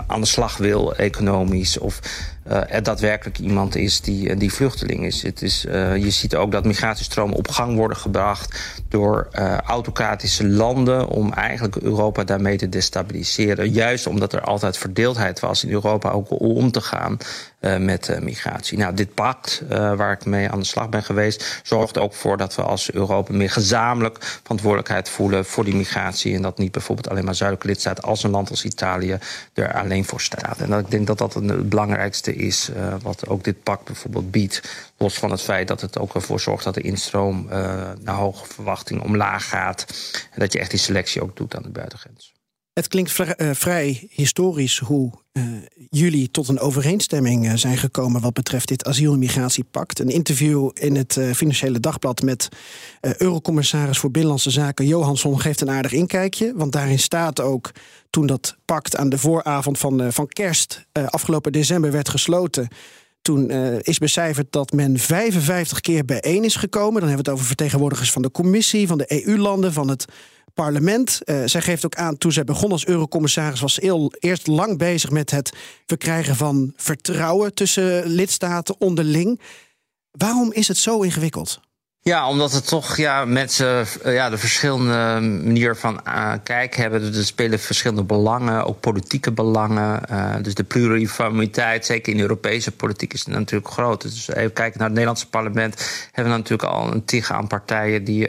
aan 0.06 0.21
de 0.21 0.26
slag 0.26 0.56
wil, 0.56 0.94
economisch. 0.97 1.79
Of 1.79 2.00
er 2.44 2.82
daadwerkelijk 2.82 3.38
iemand 3.38 3.76
is 3.76 4.00
die, 4.00 4.37
die 4.37 4.53
vluchteling 4.53 5.05
is. 5.05 5.23
Het 5.23 5.43
is 5.43 5.61
je 5.99 6.11
ziet 6.11 6.35
ook 6.37 6.53
dat 6.53 6.65
migratiestromen 6.65 7.37
op 7.37 7.48
gang 7.48 7.77
worden 7.77 7.96
gebracht 7.96 8.58
door 8.89 9.29
autocratische 9.67 10.48
landen 10.48 11.08
om 11.08 11.32
eigenlijk 11.32 11.77
Europa 11.77 12.25
daarmee 12.25 12.56
te 12.56 12.69
destabiliseren. 12.69 13.70
Juist 13.70 14.06
omdat 14.06 14.32
er 14.32 14.41
altijd 14.41 14.77
verdeeldheid 14.77 15.41
was 15.41 15.65
in 15.65 15.70
Europa 15.70 16.10
ook 16.10 16.41
om 16.41 16.70
te 16.70 16.81
gaan 16.81 17.19
uh, 17.65 17.77
met 17.77 18.09
uh, 18.09 18.19
migratie. 18.19 18.79
Nou, 18.79 18.94
dit 18.94 19.15
pact 19.15 19.63
uh, 19.63 19.94
waar 19.94 20.13
ik 20.13 20.25
mee 20.25 20.51
aan 20.51 20.59
de 20.59 20.65
slag 20.65 20.89
ben 20.89 21.03
geweest, 21.03 21.61
zorgt 21.63 21.99
ook 21.99 22.15
voor 22.15 22.37
dat 22.37 22.55
we 22.55 22.63
als 22.63 22.93
Europa 22.93 23.33
meer 23.33 23.51
gezamenlijk 23.51 24.19
verantwoordelijkheid 24.43 25.09
voelen 25.09 25.44
voor 25.44 25.65
die 25.65 25.75
migratie. 25.75 26.35
En 26.35 26.43
dat 26.43 26.59
niet 26.59 26.73
bijvoorbeeld 26.73 27.09
alleen 27.09 27.25
maar 27.25 27.35
zuidelijke 27.35 27.73
lidstaten 27.73 28.05
als 28.05 28.23
een 28.23 28.31
land 28.31 28.51
als 28.51 28.65
Italië 28.65 29.19
er 29.55 29.75
alleen 29.75 30.05
voor 30.05 30.21
staat. 30.21 30.59
En 30.59 30.73
ik 30.73 30.91
denk 30.91 31.06
dat 31.06 31.19
dat 31.19 31.35
het 31.35 31.69
belangrijkste 31.69 32.35
is 32.35 32.71
wat 33.03 33.29
ook 33.29 33.44
dit 33.44 33.63
pact 33.63 33.85
bijvoorbeeld 33.85 34.31
biedt. 34.31 34.63
Los 34.97 35.19
van 35.19 35.31
het 35.31 35.43
feit 35.43 35.69
dat 35.69 35.81
het 35.81 35.99
ook 35.99 36.15
ervoor 36.15 36.41
zorgt 36.41 36.65
dat 36.65 36.75
de 36.75 36.81
instroom 36.81 37.47
naar 38.01 38.15
hoge 38.15 38.47
verwachtingen 38.47 39.03
omlaag 39.03 39.49
gaat. 39.49 39.87
En 40.31 40.41
dat 40.41 40.53
je 40.53 40.59
echt 40.59 40.71
die 40.71 40.79
selectie 40.79 41.23
ook 41.23 41.37
doet 41.37 41.56
aan 41.56 41.63
de 41.63 41.69
buitengrens. 41.69 42.33
Het 42.74 42.88
klinkt 42.88 43.12
vrij, 43.12 43.34
uh, 43.36 43.50
vrij 43.52 44.06
historisch 44.10 44.78
hoe 44.78 45.12
uh, 45.32 45.44
jullie 45.90 46.31
tot 46.31 46.48
een 46.48 46.58
overeenstemming 46.58 47.46
uh, 47.46 47.52
zijn 47.54 47.76
gekomen 47.76 48.20
wat 48.20 48.32
betreft 48.32 48.69
dit 48.69 48.84
asiel- 48.86 49.12
en 49.12 49.19
migratiepact. 49.19 49.98
Een 49.98 50.08
interview 50.08 50.70
in 50.74 50.96
het 50.96 51.19
Financiële 51.34 51.81
Dagblad 51.81 52.22
met 52.22 52.48
Eurocommissaris 53.00 53.98
voor 53.98 54.10
Binnenlandse 54.10 54.50
Zaken 54.50 54.86
Johansson 54.86 55.40
geeft 55.40 55.60
een 55.60 55.70
aardig 55.70 55.93
inkijkje. 55.93 56.52
Want 56.56 56.72
daarin 56.72 56.98
staat 56.98 57.40
ook 57.40 57.70
toen 58.10 58.26
dat 58.26 58.56
pact 58.64 58.96
aan 58.96 59.08
de 59.08 59.19
vooravond 59.19 59.78
van, 59.78 60.12
van 60.12 60.28
kerst 60.28 60.86
afgelopen 60.93 61.52
december 61.52 61.93
werd 61.93 62.08
gesloten. 62.08 62.69
Toen 63.22 63.50
is 63.81 63.98
becijferd 63.98 64.52
dat 64.52 64.72
men 64.72 64.98
55 64.98 65.81
keer 65.81 66.04
bijeen 66.04 66.44
is 66.44 66.56
gekomen. 66.56 67.00
Dan 67.00 67.08
hebben 67.08 67.24
we 67.24 67.31
het 67.31 67.38
over 67.38 67.46
vertegenwoordigers 67.46 68.12
van 68.12 68.22
de 68.22 68.31
commissie, 68.31 68.86
van 68.86 68.98
de 68.98 69.26
EU-landen, 69.26 69.72
van 69.72 69.88
het 69.88 70.04
parlement. 70.55 71.20
Uh, 71.25 71.43
zij 71.44 71.61
geeft 71.61 71.84
ook 71.84 71.94
aan, 71.94 72.19
toen 72.19 72.32
zij 72.32 72.44
begon 72.44 72.70
als 72.73 72.87
eurocommissaris... 72.87 73.61
was 73.61 73.75
ze 73.75 74.11
eerst 74.19 74.46
lang 74.46 74.79
bezig 74.79 75.11
met 75.11 75.31
het 75.31 75.53
verkrijgen 75.87 76.37
van 76.37 76.73
vertrouwen... 76.77 77.55
tussen 77.55 78.06
lidstaten 78.06 78.81
onderling. 78.81 79.41
Waarom 80.11 80.53
is 80.53 80.69
het 80.69 80.77
zo 80.77 81.01
ingewikkeld? 81.01 81.61
Ja, 82.08 82.29
omdat 82.29 82.53
het 82.53 82.67
toch 82.67 82.96
ja, 82.96 83.25
mensen 83.25 83.87
uh, 84.06 84.15
ja, 84.15 84.31
de 84.31 84.39
verschillende 84.39 85.20
manier 85.44 85.77
van 85.77 86.01
uh, 86.06 86.32
kijken 86.43 86.82
hebben. 86.82 87.15
Er 87.15 87.25
spelen 87.25 87.58
verschillende 87.58 88.05
belangen, 88.05 88.65
ook 88.65 88.81
politieke 88.81 89.32
belangen. 89.32 90.01
Uh, 90.11 90.34
dus 90.43 90.55
de 90.55 90.65
pluriformiteit, 90.65 91.87
zeker 91.87 92.13
in 92.13 92.20
Europese 92.20 92.73
politiek, 92.73 93.13
is 93.13 93.27
natuurlijk 93.27 93.73
groot. 93.73 94.03
Dus 94.03 94.29
even 94.29 94.53
kijken 94.53 94.79
naar 94.79 94.87
het 94.87 94.96
Nederlandse 94.96 95.29
parlement. 95.29 96.08
Hebben 96.13 96.32
we 96.32 96.39
natuurlijk 96.39 96.70
al 96.70 96.93
een 96.93 97.05
tig 97.05 97.32
aan 97.32 97.46
partijen 97.46 98.05
die, 98.05 98.29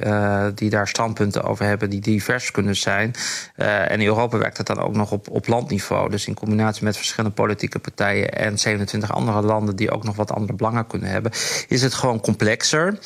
die 0.53 0.69
daar 0.69 0.87
standpunten 0.87 1.43
over 1.43 1.65
hebben, 1.65 1.89
die 1.89 2.01
divers 2.01 2.51
kunnen 2.51 2.75
zijn. 2.75 3.13
en 3.55 3.99
in 3.99 4.07
Europa 4.07 4.37
werkt 4.37 4.57
het 4.57 4.67
dan 4.67 4.79
ook 4.79 4.95
nog 4.95 5.11
op, 5.11 5.29
op 5.29 5.47
landniveau. 5.47 6.09
Dus 6.09 6.27
in 6.27 6.33
combinatie 6.33 6.83
met 6.83 6.97
verschillende 6.97 7.35
politieke 7.35 7.79
partijen 7.79 8.33
en 8.33 8.59
27 8.59 9.11
andere 9.11 9.41
landen 9.41 9.75
die 9.75 9.91
ook 9.91 10.03
nog 10.03 10.15
wat 10.15 10.31
andere 10.31 10.53
belangen 10.53 10.87
kunnen 10.87 11.09
hebben, 11.09 11.31
is 11.67 11.81
het 11.81 11.93
gewoon 11.93 12.19
complexer. 12.19 12.99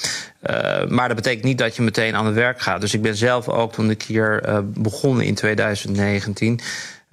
Uh, 0.63 0.87
maar 0.87 1.07
dat 1.07 1.17
betekent 1.17 1.43
niet 1.43 1.57
dat 1.57 1.75
je 1.75 1.81
meteen 1.81 2.15
aan 2.15 2.25
het 2.25 2.35
werk 2.35 2.61
gaat. 2.61 2.81
Dus 2.81 2.93
ik 2.93 3.01
ben 3.01 3.15
zelf 3.15 3.47
ook 3.47 3.73
toen 3.73 3.89
ik 3.89 4.03
hier 4.03 4.47
uh, 4.47 4.59
begon 4.63 5.21
in 5.21 5.35
2019. 5.35 6.59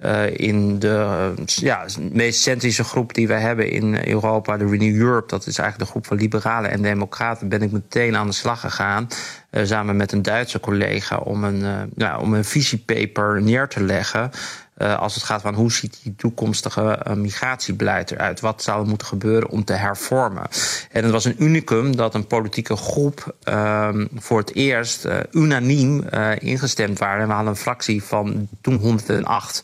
Uh, 0.05 0.37
in 0.37 0.79
de 0.79 1.33
ja, 1.45 1.85
meest 2.11 2.41
centrische 2.41 2.83
groep 2.83 3.13
die 3.13 3.27
we 3.27 3.33
hebben 3.33 3.69
in 3.69 4.07
Europa, 4.07 4.57
de 4.57 4.67
Renew 4.67 5.01
Europe, 5.01 5.27
dat 5.27 5.47
is 5.47 5.57
eigenlijk 5.57 5.79
de 5.79 5.85
groep 5.91 6.07
van 6.07 6.17
liberalen 6.17 6.71
en 6.71 6.81
democraten, 6.81 7.49
ben 7.49 7.61
ik 7.61 7.71
meteen 7.71 8.15
aan 8.15 8.27
de 8.27 8.33
slag 8.33 8.59
gegaan. 8.59 9.07
Uh, 9.51 9.65
samen 9.65 9.95
met 9.95 10.11
een 10.11 10.21
Duitse 10.21 10.59
collega 10.59 11.17
om 11.17 11.43
een, 11.43 11.89
nou, 11.95 12.21
om 12.21 12.33
een 12.33 12.45
visiepaper 12.45 13.41
neer 13.41 13.67
te 13.67 13.83
leggen. 13.83 14.31
Uh, 14.77 14.99
als 14.99 15.15
het 15.15 15.23
gaat 15.23 15.41
van 15.41 15.53
hoe 15.53 15.71
ziet 15.71 15.99
die 16.03 16.15
toekomstige 16.15 16.99
uh, 17.07 17.13
migratiebeleid 17.13 18.11
eruit? 18.11 18.39
Wat 18.39 18.63
zou 18.63 18.81
er 18.81 18.87
moeten 18.87 19.07
gebeuren 19.07 19.49
om 19.49 19.63
te 19.63 19.73
hervormen? 19.73 20.47
En 20.91 21.03
het 21.03 21.11
was 21.11 21.25
een 21.25 21.43
unicum 21.43 21.95
dat 21.95 22.15
een 22.15 22.27
politieke 22.27 22.75
groep 22.75 23.35
uh, 23.43 23.89
voor 24.15 24.37
het 24.37 24.53
eerst 24.53 25.05
uh, 25.05 25.17
unaniem 25.31 26.03
ingestemd 26.39 26.99
waren. 26.99 27.21
En 27.21 27.27
we 27.27 27.33
hadden 27.33 27.51
een 27.51 27.59
fractie 27.59 28.03
van 28.03 28.47
toen 28.61 28.75
108. 28.75 29.61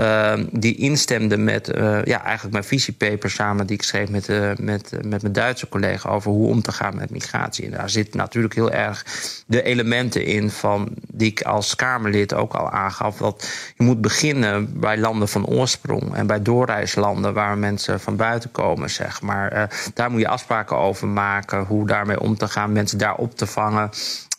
Uh, 0.00 0.34
die 0.50 0.76
instemde 0.76 1.36
met 1.36 1.68
uh, 1.68 2.04
ja, 2.04 2.22
eigenlijk 2.22 2.52
mijn 2.52 2.64
visiepaper 2.64 3.30
samen 3.30 3.66
die 3.66 3.76
ik 3.76 3.82
schreef 3.82 4.08
met, 4.08 4.28
uh, 4.28 4.50
met, 4.56 4.90
met 5.02 5.22
mijn 5.22 5.32
Duitse 5.32 5.68
collega 5.68 6.08
over 6.08 6.30
hoe 6.30 6.48
om 6.48 6.62
te 6.62 6.72
gaan 6.72 6.96
met 6.96 7.10
migratie. 7.10 7.64
En 7.64 7.70
daar 7.70 7.90
zit 7.90 8.14
natuurlijk 8.14 8.54
heel 8.54 8.70
erg 8.70 9.04
de 9.46 9.62
elementen 9.62 10.24
in 10.24 10.50
van 10.50 10.88
die 11.08 11.30
ik 11.30 11.42
als 11.42 11.76
Kamerlid 11.76 12.34
ook 12.34 12.54
al 12.54 12.70
aangaf. 12.70 13.16
Dat 13.16 13.48
je 13.76 13.84
moet 13.84 14.00
beginnen 14.00 14.80
bij 14.80 14.98
landen 14.98 15.28
van 15.28 15.46
oorsprong 15.46 16.14
en 16.14 16.26
bij 16.26 16.42
doorreislanden 16.42 17.34
waar 17.34 17.58
mensen 17.58 18.00
van 18.00 18.16
buiten 18.16 18.52
komen, 18.52 18.90
zeg 18.90 19.22
maar. 19.22 19.70
daar 19.94 20.10
moet 20.10 20.20
je 20.20 20.28
afspraken 20.28 20.76
over 20.76 21.08
maken, 21.08 21.64
hoe 21.64 21.86
daarmee 21.86 22.20
om 22.20 22.36
te 22.36 22.48
gaan, 22.48 22.72
mensen 22.72 22.98
daar 22.98 23.16
op 23.16 23.36
te 23.36 23.46
vangen. 23.46 23.90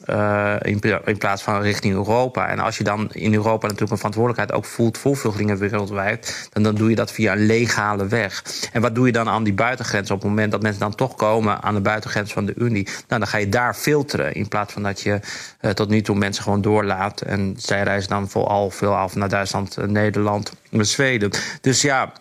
Uh, 0.06 0.56
in, 0.62 0.80
in, 1.06 1.18
plaats 1.18 1.42
van 1.44 1.62
richting 1.62 1.94
Europa. 1.94 2.48
En 2.48 2.60
als 2.60 2.77
je 2.77 2.84
dan 2.84 3.10
in 3.12 3.34
Europa 3.34 3.62
natuurlijk 3.62 3.92
een 3.92 3.98
verantwoordelijkheid 3.98 4.60
ook 4.60 4.66
voelt 4.66 4.98
voor 4.98 5.18
vluchtelingen 5.18 5.58
wereldwijd, 5.58 6.50
dan, 6.54 6.63
dan 6.63 6.75
doe 6.75 6.89
je 6.89 6.96
dat 6.96 7.12
via 7.12 7.32
een 7.32 7.46
legale 7.46 8.08
weg. 8.08 8.44
En 8.72 8.82
wat 8.82 8.96
doe 8.96 9.06
je 9.06 9.12
dan 9.12 9.30
aan 9.30 9.44
die 9.44 9.54
buitengrens 9.54 10.12
op 10.12 10.20
het 10.20 10.30
moment 10.30 10.51
dat 10.51 10.62
mensen 10.62 10.82
dan 10.82 10.96
toch 10.96 11.16
komen 11.16 11.62
aan 11.62 11.74
de 11.74 11.82
buitengrens 11.82 12.34
van 12.34 12.46
de 12.46 12.54
Unie? 12.58 12.84
Nou, 12.84 13.20
dan 13.20 13.27
ga 13.27 13.38
je 13.38 13.50
daar 13.50 13.74
filteren 13.74 14.34
in 14.34 14.48
plaats 14.48 14.74
van 14.74 14.84
dat 14.84 15.01
je 15.01 15.20
uh, 15.62 15.72
tot 15.72 15.89
nu 15.89 16.01
toe 16.01 16.16
mensen 16.16 16.44
gewoon 16.44 16.62
doorlaat. 16.62 17.22
En 17.22 17.56
zij 17.58 17.84
reizen 17.84 18.10
dan 18.10 18.30
vooral 18.30 18.70
veel 18.70 18.96
af 18.96 19.16
naar 19.16 19.30
Duitsland, 19.30 19.77
Nederland, 19.88 20.51
Zweden. 20.72 21.32
Dus 21.62 21.82
ja. 21.82 22.13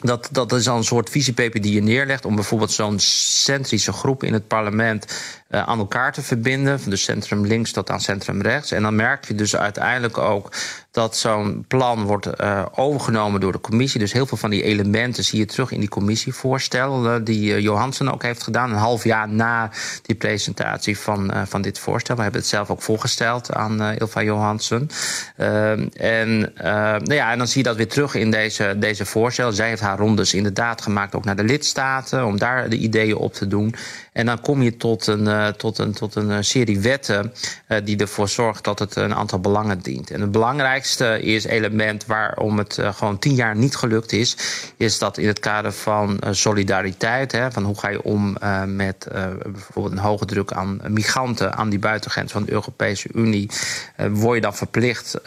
Dat, 0.00 0.28
dat 0.32 0.52
is 0.52 0.64
dan 0.64 0.76
een 0.76 0.84
soort 0.84 1.10
visiepaper 1.10 1.60
die 1.60 1.74
je 1.74 1.82
neerlegt 1.82 2.24
om 2.24 2.34
bijvoorbeeld 2.34 2.70
zo'n 2.70 2.98
centrische 2.98 3.92
groep 3.92 4.22
in 4.22 4.32
het 4.32 4.46
parlement 4.46 5.06
uh, 5.50 5.62
aan 5.62 5.78
elkaar 5.78 6.12
te 6.12 6.22
verbinden. 6.22 6.80
Van 6.80 6.90
de 6.90 6.96
centrum 6.96 7.46
links 7.46 7.72
tot 7.72 7.90
aan 7.90 8.00
centrum 8.00 8.40
rechts. 8.40 8.72
En 8.72 8.82
dan 8.82 8.96
merk 8.96 9.26
je 9.26 9.34
dus 9.34 9.56
uiteindelijk 9.56 10.18
ook 10.18 10.52
dat 10.90 11.16
zo'n 11.16 11.64
plan 11.68 12.02
wordt 12.02 12.26
uh, 12.40 12.66
overgenomen 12.74 13.40
door 13.40 13.52
de 13.52 13.60
commissie. 13.60 14.00
Dus 14.00 14.12
heel 14.12 14.26
veel 14.26 14.36
van 14.36 14.50
die 14.50 14.62
elementen 14.62 15.24
zie 15.24 15.38
je 15.38 15.46
terug 15.46 15.70
in 15.70 15.80
die 15.80 15.88
commissievoorstellen. 15.88 17.24
die 17.24 17.50
uh, 17.50 17.58
Johansen 17.58 18.12
ook 18.12 18.22
heeft 18.22 18.42
gedaan. 18.42 18.70
Een 18.70 18.76
half 18.76 19.04
jaar 19.04 19.28
na 19.28 19.70
die 20.02 20.16
presentatie 20.16 20.98
van, 20.98 21.32
van 21.46 21.62
dit 21.62 21.78
voorstel. 21.78 22.16
We 22.16 22.22
hebben 22.22 22.40
het 22.40 22.50
zelf 22.50 22.70
ook 22.70 22.82
voorgesteld 22.82 23.52
aan 23.52 23.82
Ilva 23.82 24.22
Johansen. 24.22 24.88
en, 25.92 26.52
nou 26.54 27.14
ja, 27.14 27.32
en 27.32 27.38
dan 27.38 27.48
zie 27.48 27.62
je 27.62 27.68
dat 27.68 27.76
weer 27.76 27.88
terug 27.88 28.14
in 28.14 28.30
deze, 28.30 28.74
deze 28.78 29.04
voorstellen. 29.04 29.54
Zij 29.54 29.68
heeft 29.68 29.80
haar 29.80 29.98
rondes 29.98 30.34
inderdaad 30.34 30.82
gemaakt 30.82 31.14
ook 31.14 31.24
naar 31.24 31.36
de 31.36 31.44
lidstaten. 31.44 32.24
Om 32.24 32.38
daar 32.38 32.68
de 32.68 32.76
ideeën 32.76 33.16
op 33.16 33.34
te 33.34 33.46
doen. 33.46 33.74
En 34.18 34.26
dan 34.26 34.40
kom 34.40 34.62
je 34.62 34.76
tot 34.76 35.06
een, 35.06 35.24
uh, 35.24 35.46
tot 35.48 35.78
een, 35.78 35.92
tot 35.92 36.14
een 36.14 36.44
serie 36.44 36.80
wetten 36.80 37.32
uh, 37.68 37.78
die 37.84 37.96
ervoor 37.96 38.28
zorgt 38.28 38.64
dat 38.64 38.78
het 38.78 38.96
een 38.96 39.14
aantal 39.14 39.38
belangen 39.38 39.78
dient. 39.78 40.10
En 40.10 40.20
het 40.20 40.30
belangrijkste 40.30 41.22
is 41.22 41.44
element 41.44 42.06
waarom 42.06 42.58
het 42.58 42.78
gewoon 42.80 43.18
tien 43.18 43.34
jaar 43.34 43.56
niet 43.56 43.76
gelukt 43.76 44.12
is, 44.12 44.36
is 44.76 44.98
dat 44.98 45.18
in 45.18 45.26
het 45.26 45.38
kader 45.38 45.72
van 45.72 46.18
solidariteit, 46.30 47.32
hè, 47.32 47.52
van 47.52 47.64
hoe 47.64 47.78
ga 47.78 47.88
je 47.88 48.02
om 48.02 48.36
met 48.66 49.06
bijvoorbeeld 49.42 49.94
een 49.94 50.02
hoge 50.02 50.24
druk 50.24 50.52
aan 50.52 50.80
migranten 50.88 51.54
aan 51.54 51.68
die 51.68 51.78
buitengrens 51.78 52.32
van 52.32 52.44
de 52.44 52.52
Europese 52.52 53.08
Unie, 53.14 53.50
word 54.10 54.34
je 54.34 54.40
dan 54.40 54.54
verplicht 54.54 55.20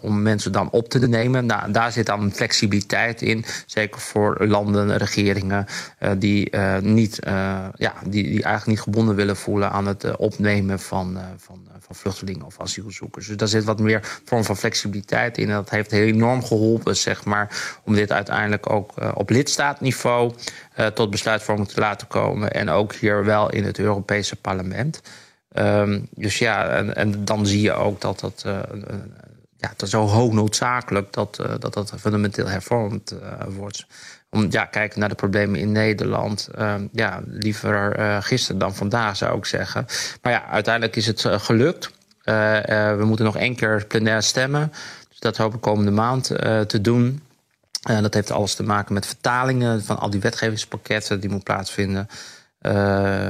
om 0.00 0.22
mensen 0.22 0.52
dan 0.52 0.70
op 0.70 0.88
te 0.88 1.08
nemen. 1.08 1.46
Nou, 1.46 1.72
daar 1.72 1.92
zit 1.92 2.06
dan 2.06 2.32
flexibiliteit 2.32 3.22
in, 3.22 3.44
zeker 3.66 4.00
voor 4.00 4.46
landen, 4.46 4.96
regeringen 4.96 5.66
die 6.18 6.56
niet 6.80 7.18
ja, 7.74 7.94
die, 8.10 8.22
die 8.22 8.42
eigenlijk 8.42 8.66
niet 8.66 8.80
gebonden 8.80 9.14
willen 9.14 9.36
voelen 9.36 9.70
aan 9.70 9.86
het 9.86 10.04
uh, 10.04 10.12
opnemen 10.16 10.80
van, 10.80 11.16
uh, 11.16 11.22
van, 11.36 11.60
uh, 11.68 11.74
van 11.78 11.96
vluchtelingen 11.96 12.46
of 12.46 12.60
asielzoekers. 12.60 13.26
Dus 13.26 13.36
daar 13.36 13.48
zit 13.48 13.64
wat 13.64 13.80
meer 13.80 14.20
vorm 14.24 14.44
van 14.44 14.56
flexibiliteit 14.56 15.38
in. 15.38 15.48
En 15.48 15.54
dat 15.54 15.70
heeft 15.70 15.92
enorm 15.92 16.44
geholpen, 16.44 16.96
zeg 16.96 17.24
maar, 17.24 17.76
om 17.84 17.94
dit 17.94 18.12
uiteindelijk 18.12 18.70
ook 18.70 18.92
op 19.14 19.30
lidstaatniveau 19.30 20.32
tot 20.94 21.10
besluitvorming 21.10 21.68
te 21.68 21.80
laten 21.80 22.06
komen. 22.06 22.52
En 22.52 22.68
ook 22.70 22.94
hier 22.94 23.24
wel 23.24 23.50
in 23.50 23.64
het 23.64 23.78
Europese 23.78 24.36
parlement. 24.36 25.00
Um, 25.52 26.08
dus 26.10 26.38
ja, 26.38 26.68
en, 26.68 26.96
en, 26.96 27.24
dan 27.24 27.46
zie 27.46 27.60
je 27.60 27.72
ook 27.72 28.00
dat 28.00 28.20
dat. 28.20 28.42
ja, 29.56 29.72
is 29.76 29.90
zo 29.90 30.06
hoog 30.06 30.32
noodzakelijk 30.32 31.12
dat, 31.12 31.36
dat 31.58 31.74
dat 31.74 31.92
fundamenteel 31.98 32.48
hervormd 32.48 33.14
wordt 33.48 33.86
om 34.34 34.46
ja, 34.50 34.64
kijken 34.64 35.00
naar 35.00 35.08
de 35.08 35.14
problemen 35.14 35.60
in 35.60 35.72
Nederland. 35.72 36.48
Uh, 36.58 36.74
ja, 36.92 37.20
liever 37.26 37.98
uh, 37.98 38.16
gisteren 38.20 38.58
dan 38.58 38.74
vandaag, 38.74 39.16
zou 39.16 39.38
ik 39.38 39.44
zeggen. 39.44 39.86
Maar 40.22 40.32
ja, 40.32 40.46
uiteindelijk 40.46 40.96
is 40.96 41.06
het 41.06 41.24
uh, 41.24 41.38
gelukt. 41.38 41.90
we 42.24 43.02
moeten 43.04 43.24
nog 43.24 43.36
één 43.36 43.56
keer 43.56 43.84
plenair 43.88 44.22
stemmen. 44.22 44.72
Dus 45.08 45.18
dat 45.18 45.36
hoop 45.36 45.54
ik 45.54 45.60
komende 45.60 45.90
maand 45.90 46.24
te 46.66 46.80
doen. 46.80 47.22
dat 47.80 48.14
heeft 48.14 48.30
alles 48.30 48.54
te 48.54 48.62
maken 48.62 48.94
met 48.94 49.06
vertalingen 49.06 49.84
van 49.84 49.98
al 49.98 50.10
die 50.10 50.20
wetgevingspakketten 50.20 51.20
die 51.20 51.30
moeten 51.30 51.54
plaatsvinden. 51.54 52.08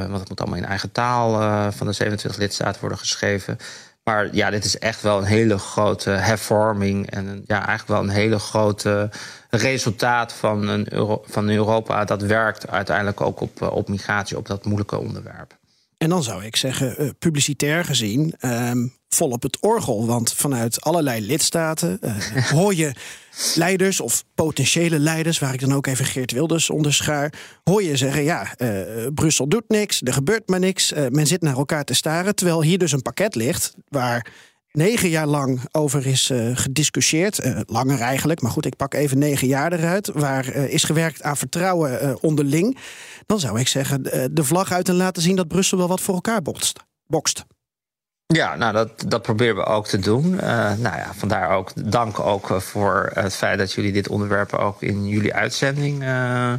want 0.08 0.20
het 0.20 0.28
moet 0.28 0.40
allemaal 0.40 0.58
in 0.58 0.64
eigen 0.64 0.92
taal 0.92 1.30
van 1.72 1.86
de 1.86 1.92
27 1.92 2.40
lidstaten 2.40 2.80
worden 2.80 2.98
geschreven. 2.98 3.58
Maar 4.04 4.34
ja, 4.34 4.50
dit 4.50 4.64
is 4.64 4.78
echt 4.78 5.02
wel 5.02 5.18
een 5.18 5.24
hele 5.24 5.58
grote 5.58 6.10
hervorming. 6.10 7.10
En 7.10 7.44
ja, 7.46 7.56
eigenlijk 7.56 7.88
wel 7.88 8.02
een 8.02 8.20
hele 8.20 8.38
grote 8.38 9.10
resultaat 9.50 10.32
van, 10.32 10.68
een 10.68 10.92
Euro, 10.92 11.22
van 11.26 11.48
Europa. 11.48 12.04
Dat 12.04 12.22
werkt 12.22 12.68
uiteindelijk 12.68 13.20
ook 13.20 13.40
op, 13.40 13.62
eh, 13.62 13.72
op 13.72 13.88
migratie, 13.88 14.36
op 14.36 14.46
dat 14.46 14.64
moeilijke 14.64 14.98
onderwerp. 14.98 15.56
En 15.98 16.08
dan 16.08 16.22
zou 16.22 16.44
ik 16.44 16.56
zeggen, 16.56 17.02
uh, 17.02 17.10
publicitair 17.18 17.84
gezien, 17.84 18.34
uh, 18.40 18.72
vol 19.14 19.30
op 19.30 19.42
het 19.42 19.58
orgel. 19.60 20.06
Want 20.06 20.32
vanuit 20.32 20.80
allerlei 20.80 21.26
lidstaten 21.26 21.98
uh, 22.00 22.16
hoor 22.56 22.74
je 22.74 22.92
leiders 23.54 24.00
of 24.00 24.24
potentiële 24.34 24.98
leiders, 24.98 25.38
waar 25.38 25.54
ik 25.54 25.60
dan 25.60 25.74
ook 25.74 25.86
even 25.86 26.04
Geert 26.04 26.32
Wilders 26.32 26.70
onderschaar, 26.70 27.32
hoor 27.64 27.82
je 27.82 27.96
zeggen: 27.96 28.22
ja, 28.22 28.54
uh, 28.58 29.06
Brussel 29.14 29.48
doet 29.48 29.68
niks, 29.68 30.00
er 30.02 30.12
gebeurt 30.12 30.48
maar 30.48 30.60
niks, 30.60 30.92
uh, 30.92 31.06
men 31.08 31.26
zit 31.26 31.42
naar 31.42 31.56
elkaar 31.56 31.84
te 31.84 31.94
staren. 31.94 32.34
Terwijl 32.34 32.62
hier 32.62 32.78
dus 32.78 32.92
een 32.92 33.02
pakket 33.02 33.34
ligt 33.34 33.74
waar 33.88 34.32
negen 34.70 35.08
jaar 35.08 35.26
lang 35.26 35.60
over 35.72 36.06
is 36.06 36.30
uh, 36.30 36.50
gediscussieerd. 36.56 37.44
Uh, 37.44 37.60
langer 37.66 38.00
eigenlijk, 38.00 38.40
maar 38.40 38.50
goed, 38.50 38.66
ik 38.66 38.76
pak 38.76 38.94
even 38.94 39.18
negen 39.18 39.46
jaar 39.46 39.72
eruit. 39.72 40.10
Waar 40.12 40.56
uh, 40.56 40.72
is 40.72 40.84
gewerkt 40.84 41.22
aan 41.22 41.36
vertrouwen 41.36 42.22
onderling. 42.22 42.78
Dan 43.26 43.40
zou 43.40 43.60
ik 43.60 43.68
zeggen, 43.68 44.02
de 44.34 44.44
vlag 44.44 44.72
uit 44.72 44.88
en 44.88 44.94
laten 44.94 45.22
zien 45.22 45.36
dat 45.36 45.48
Brussel 45.48 45.78
wel 45.78 45.88
wat 45.88 46.00
voor 46.00 46.14
elkaar 46.14 46.42
bokst. 46.42 46.80
bokst. 47.06 47.44
Ja, 48.26 48.56
nou 48.56 48.72
dat, 48.72 49.04
dat 49.06 49.22
proberen 49.22 49.56
we 49.56 49.64
ook 49.64 49.86
te 49.86 49.98
doen. 49.98 50.32
Uh, 50.34 50.40
nou 50.72 50.96
ja, 50.96 51.14
vandaar 51.14 51.50
ook 51.50 51.70
dank 51.74 52.20
ook 52.20 52.46
voor 52.46 53.10
het 53.14 53.34
feit 53.34 53.58
dat 53.58 53.72
jullie 53.72 53.92
dit 53.92 54.08
onderwerp 54.08 54.52
ook 54.52 54.82
in 54.82 55.08
jullie 55.08 55.34
uitzending 55.34 56.02
uh, 56.02 56.52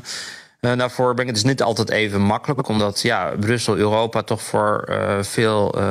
naar 0.73 0.91
voren 0.91 1.15
brengen. 1.15 1.33
Het 1.33 1.43
is 1.43 1.49
niet 1.49 1.61
altijd 1.61 1.89
even 1.89 2.21
makkelijk, 2.21 2.67
omdat 2.67 3.01
ja, 3.01 3.31
Brussel, 3.39 3.77
Europa 3.77 4.21
toch 4.21 4.41
voor 4.41 4.87
uh, 4.89 5.17
veel 5.21 5.77
uh, 5.77 5.83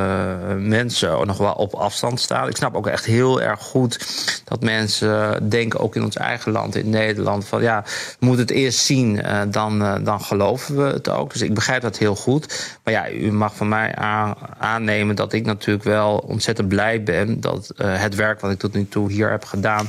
mensen 0.58 1.26
nog 1.26 1.36
wel 1.36 1.52
op 1.52 1.74
afstand 1.74 2.20
staat. 2.20 2.48
Ik 2.48 2.56
snap 2.56 2.74
ook 2.74 2.86
echt 2.86 3.04
heel 3.04 3.42
erg 3.42 3.60
goed 3.60 4.06
dat 4.44 4.62
mensen 4.62 5.48
denken, 5.48 5.80
ook 5.80 5.96
in 5.96 6.04
ons 6.04 6.16
eigen 6.16 6.52
land, 6.52 6.74
in 6.74 6.90
Nederland, 6.90 7.46
van 7.46 7.62
ja, 7.62 7.82
we 8.18 8.26
moeten 8.26 8.46
het 8.46 8.54
eerst 8.54 8.78
zien, 8.78 9.22
dan, 9.50 10.04
dan 10.04 10.20
geloven 10.20 10.76
we 10.76 10.92
het 10.92 11.08
ook. 11.08 11.32
Dus 11.32 11.42
ik 11.42 11.54
begrijp 11.54 11.82
dat 11.82 11.98
heel 11.98 12.16
goed. 12.16 12.76
Maar 12.84 12.94
ja, 12.94 13.10
u 13.10 13.32
mag 13.32 13.56
van 13.56 13.68
mij 13.68 13.94
aan, 13.94 14.34
aannemen 14.58 15.16
dat 15.16 15.32
ik 15.32 15.44
natuurlijk 15.44 15.84
wel 15.84 16.16
ontzettend 16.16 16.68
blij 16.68 17.02
ben 17.02 17.40
dat 17.40 17.70
het 17.76 18.14
werk 18.14 18.40
wat 18.40 18.50
ik 18.50 18.58
tot 18.58 18.72
nu 18.72 18.88
toe 18.88 19.12
hier 19.12 19.30
heb 19.30 19.44
gedaan, 19.44 19.88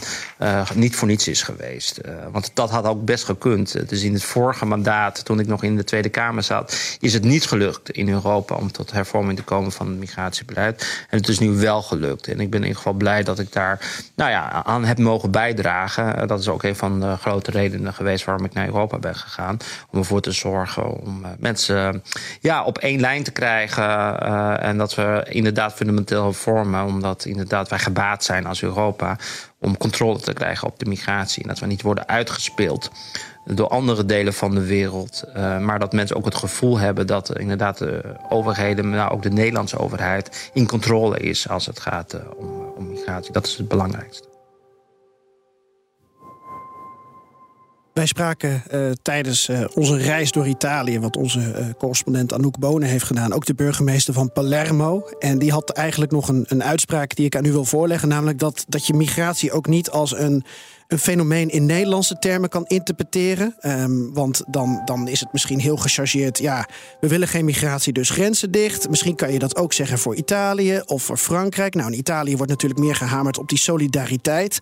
niet 0.74 0.96
voor 0.96 1.08
niets 1.08 1.28
is 1.28 1.44
geweest. 1.44 2.02
want 2.32 2.52
dat 2.54 2.70
had 2.70 2.86
ook 2.86 3.06
best 3.06 3.24
gekund. 3.24 3.90
Dus 3.90 4.04
in 4.04 4.14
het 4.14 4.24
vorige 4.24 4.66
toen 5.24 5.40
ik 5.40 5.48
nog 5.48 5.64
in 5.64 5.76
de 5.76 5.84
Tweede 5.84 6.10
Kamer 6.10 6.44
zat, 6.44 6.98
is 7.00 7.14
het 7.14 7.24
niet 7.24 7.46
gelukt 7.46 7.90
in 7.90 8.10
Europa 8.10 8.56
om 8.56 8.72
tot 8.72 8.92
hervorming 8.92 9.38
te 9.38 9.44
komen 9.44 9.72
van 9.72 9.88
het 9.88 9.98
migratiebeleid. 9.98 11.06
En 11.10 11.18
het 11.18 11.28
is 11.28 11.40
nu 11.40 11.50
wel 11.50 11.82
gelukt. 11.82 12.28
En 12.28 12.40
ik 12.40 12.50
ben 12.50 12.60
in 12.60 12.68
ieder 12.68 12.78
geval 12.78 12.94
blij 12.94 13.24
dat 13.24 13.40
ik 13.40 13.54
daar 13.54 13.80
nou 14.16 14.32
ja, 14.32 14.64
aan 14.64 14.86
heb 14.86 14.98
mogen 14.98 15.32
bijdragen. 15.32 16.28
Dat 16.28 16.40
is 16.40 16.48
ook 16.48 16.64
een 16.64 16.76
van 16.76 17.00
de 17.00 17.16
grote 17.18 17.52
redenen 17.52 17.94
geweest 17.94 18.26
waarom 18.26 18.46
ik 18.46 18.54
naar 18.54 18.66
Europa 18.66 18.98
ben 18.98 19.16
gegaan. 19.16 19.58
Om 19.92 20.00
ervoor 20.00 20.22
te 20.22 20.32
zorgen 20.32 21.00
om 21.00 21.24
eh, 21.24 21.30
mensen 21.40 22.04
ja, 22.40 22.64
op 22.64 22.78
één 22.78 23.00
lijn 23.00 23.24
te 23.24 23.32
krijgen. 23.32 23.84
Uh, 23.84 24.64
en 24.64 24.78
dat 24.78 24.96
we 24.96 25.26
inderdaad 25.30 25.74
fundamenteel 25.74 26.24
hervormen. 26.24 26.86
Omdat 26.86 27.26
inderdaad 27.26 27.70
wij 27.70 27.80
gebaat 27.80 28.24
zijn 28.24 28.46
als 28.46 28.62
Europa 28.62 29.18
om 29.60 29.78
controle 29.78 30.20
te 30.20 30.34
krijgen 30.34 30.68
op 30.68 30.80
de 30.80 30.86
migratie. 30.86 31.44
En 31.44 31.50
dat 31.50 31.60
we 31.60 31.66
niet 31.66 31.82
worden 31.82 32.08
uitgespeeld 32.08 32.92
door 33.46 33.68
andere 33.68 34.06
delen 34.06 34.34
van 34.34 34.56
de 34.56 34.66
wereld. 34.66 35.24
Uh, 35.28 35.60
maar 35.60 35.80
dat 35.80 35.94
mensen 35.94 36.16
ook 36.16 36.26
het 36.26 36.36
gevoel 36.36 36.78
hebben 36.78 37.08
dat 37.08 37.30
uh, 37.30 37.42
inderdaad 37.42 37.78
de 37.78 38.16
overheden, 38.30 38.90
maar 38.90 39.12
ook 39.12 39.22
de 39.22 39.32
Nederlandse 39.32 39.78
overheid, 39.78 40.52
in 40.54 40.68
controle 40.68 41.20
is 41.20 41.50
als 41.50 41.66
het 41.66 41.80
gaat 41.80 42.14
uh, 42.14 42.22
om, 42.38 42.74
om 42.76 42.88
migratie. 42.88 43.32
Dat 43.32 43.46
is 43.46 43.58
het 43.58 43.68
belangrijkste. 43.68 44.28
Wij 47.94 48.06
spraken 48.06 48.64
tijdens 49.02 49.50
onze 49.74 49.98
reis 49.98 50.32
door 50.32 50.48
Italië, 50.48 51.00
wat 51.00 51.18
onze 51.18 51.76
correspondent 51.78 52.34
Anouk 52.34 52.60
Bonen 52.60 52.90
heeft 52.90 53.06
gedaan, 53.06 53.34
ook 53.34 53.46
de 53.46 53.54
burgemeester 53.54 54.14
van 54.14 54.32
Palermo. 54.32 55.08
En 55.20 55.40
die 55.40 55.52
had 55.52 55.70
eigenlijk 55.70 56.12
nog 56.12 56.28
een, 56.28 56.46
een 56.48 56.64
uitspraak 56.64 57.16
die 57.16 57.26
ik 57.26 57.36
aan 57.36 57.46
u 57.46 57.52
wil 57.52 57.66
voorleggen, 57.66 58.08
namelijk 58.08 58.40
dat, 58.40 58.66
dat 58.68 58.88
je 58.88 58.94
migratie 58.94 59.52
ook 59.52 59.68
niet 59.68 59.90
als 59.90 60.18
een 60.18 60.44
een 60.88 61.00
fenomeen 61.00 61.50
in 61.50 61.66
Nederlandse 61.66 62.20
termen 62.20 62.50
kan 62.50 62.66
interpreteren. 62.66 63.56
Um, 63.62 64.14
want 64.14 64.44
dan, 64.48 64.82
dan 64.86 65.08
is 65.08 65.20
het 65.20 65.34
misschien 65.34 65.60
heel 65.60 65.78
gechargeerd. 65.78 66.38
Ja, 66.38 66.68
we 67.00 67.08
willen 67.08 67.28
geen 67.28 67.46
migratie, 67.46 67.94
dus 67.94 68.10
grenzen 68.10 68.52
dicht. 68.52 68.90
Misschien 68.90 69.16
kan 69.16 69.32
je 69.32 69.40
dat 69.40 69.56
ook 69.56 69.74
zeggen 69.74 70.00
voor 70.00 70.16
Italië 70.16 70.82
of 70.86 71.04
voor 71.04 71.18
Frankrijk. 71.18 71.76
Nou, 71.76 71.92
in 71.92 71.98
Italië 71.98 72.36
wordt 72.36 72.52
natuurlijk 72.52 72.82
meer 72.82 72.96
gehamerd 72.96 73.38
op 73.38 73.50
die 73.50 73.58
solidariteit. 73.58 74.60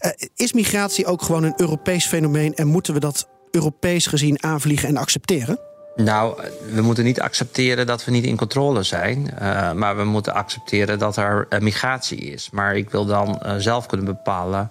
Uh, 0.00 0.10
is 0.34 0.52
migratie 0.52 1.06
ook 1.06 1.22
gewoon 1.22 1.42
een 1.42 1.54
Europees 1.56 2.06
fenomeen 2.06 2.54
en 2.54 2.66
moeten 2.66 2.94
we 2.94 3.00
dat 3.00 3.28
Europees 3.50 4.06
gezien 4.06 4.42
aanvliegen 4.42 4.88
en 4.88 4.96
accepteren? 4.96 5.58
Nou, 5.96 6.42
we 6.74 6.82
moeten 6.82 7.04
niet 7.04 7.20
accepteren 7.20 7.86
dat 7.86 8.04
we 8.04 8.10
niet 8.10 8.24
in 8.24 8.36
controle 8.36 8.82
zijn. 8.82 9.30
Uh, 9.42 9.72
maar 9.72 9.96
we 9.96 10.04
moeten 10.04 10.34
accepteren 10.34 10.98
dat 10.98 11.16
er 11.16 11.46
uh, 11.50 11.60
migratie 11.60 12.18
is. 12.18 12.48
Maar 12.50 12.76
ik 12.76 12.90
wil 12.90 13.04
dan 13.04 13.42
zelf 13.58 13.86
kunnen 13.86 14.06
bepalen 14.06 14.68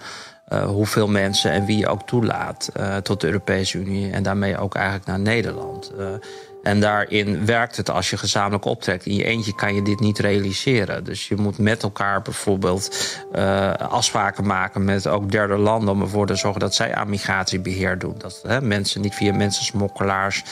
uh, 0.54 0.66
hoeveel 0.66 1.08
mensen 1.08 1.52
en 1.52 1.66
wie 1.66 1.78
je 1.78 1.88
ook 1.88 2.02
toelaat 2.02 2.70
uh, 2.78 2.98
tot 2.98 3.22
de 3.22 3.28
Europese 3.28 3.78
Unie 3.78 4.12
en 4.12 4.24
daarmee 4.24 4.58
ook 4.58 4.76
eigenlijk 4.76 5.06
naar 5.06 5.20
Nederland. 5.20 5.92
Uh, 6.00 6.06
en 6.64 6.80
daarin 6.80 7.46
werkt 7.46 7.78
het 7.78 7.90
als 7.90 8.10
je 8.10 8.18
gezamenlijk 8.18 8.66
optrekt. 8.66 9.06
In 9.06 9.16
je 9.16 9.24
eentje 9.24 9.56
kan 9.56 9.76
je 9.76 9.82
dit 9.82 10.00
niet 10.00 10.20
realiseren. 10.20 11.04
Dus 11.04 11.28
je 11.28 11.36
moet 11.36 11.58
met 11.58 11.84
elkaar 11.84 12.22
bijvoorbeeld 12.22 13.18
afspraken 13.78 14.46
maken 14.46 14.86
met 14.86 15.08
ook 15.08 15.32
derde 15.32 15.58
landen 15.58 15.94
om 15.94 16.02
ervoor 16.02 16.28
te 16.28 16.36
zorgen 16.36 16.60
dat 16.60 16.76
zij 16.76 16.96
aan 16.96 17.10
migratiebeheer 17.10 18.00
doen. 18.00 18.16
Dat 18.18 18.44
hè, 18.48 18.62
mensen 18.62 19.02
niet 19.02 19.16
via 19.16 19.34
mensensmokkelaars 19.34 20.44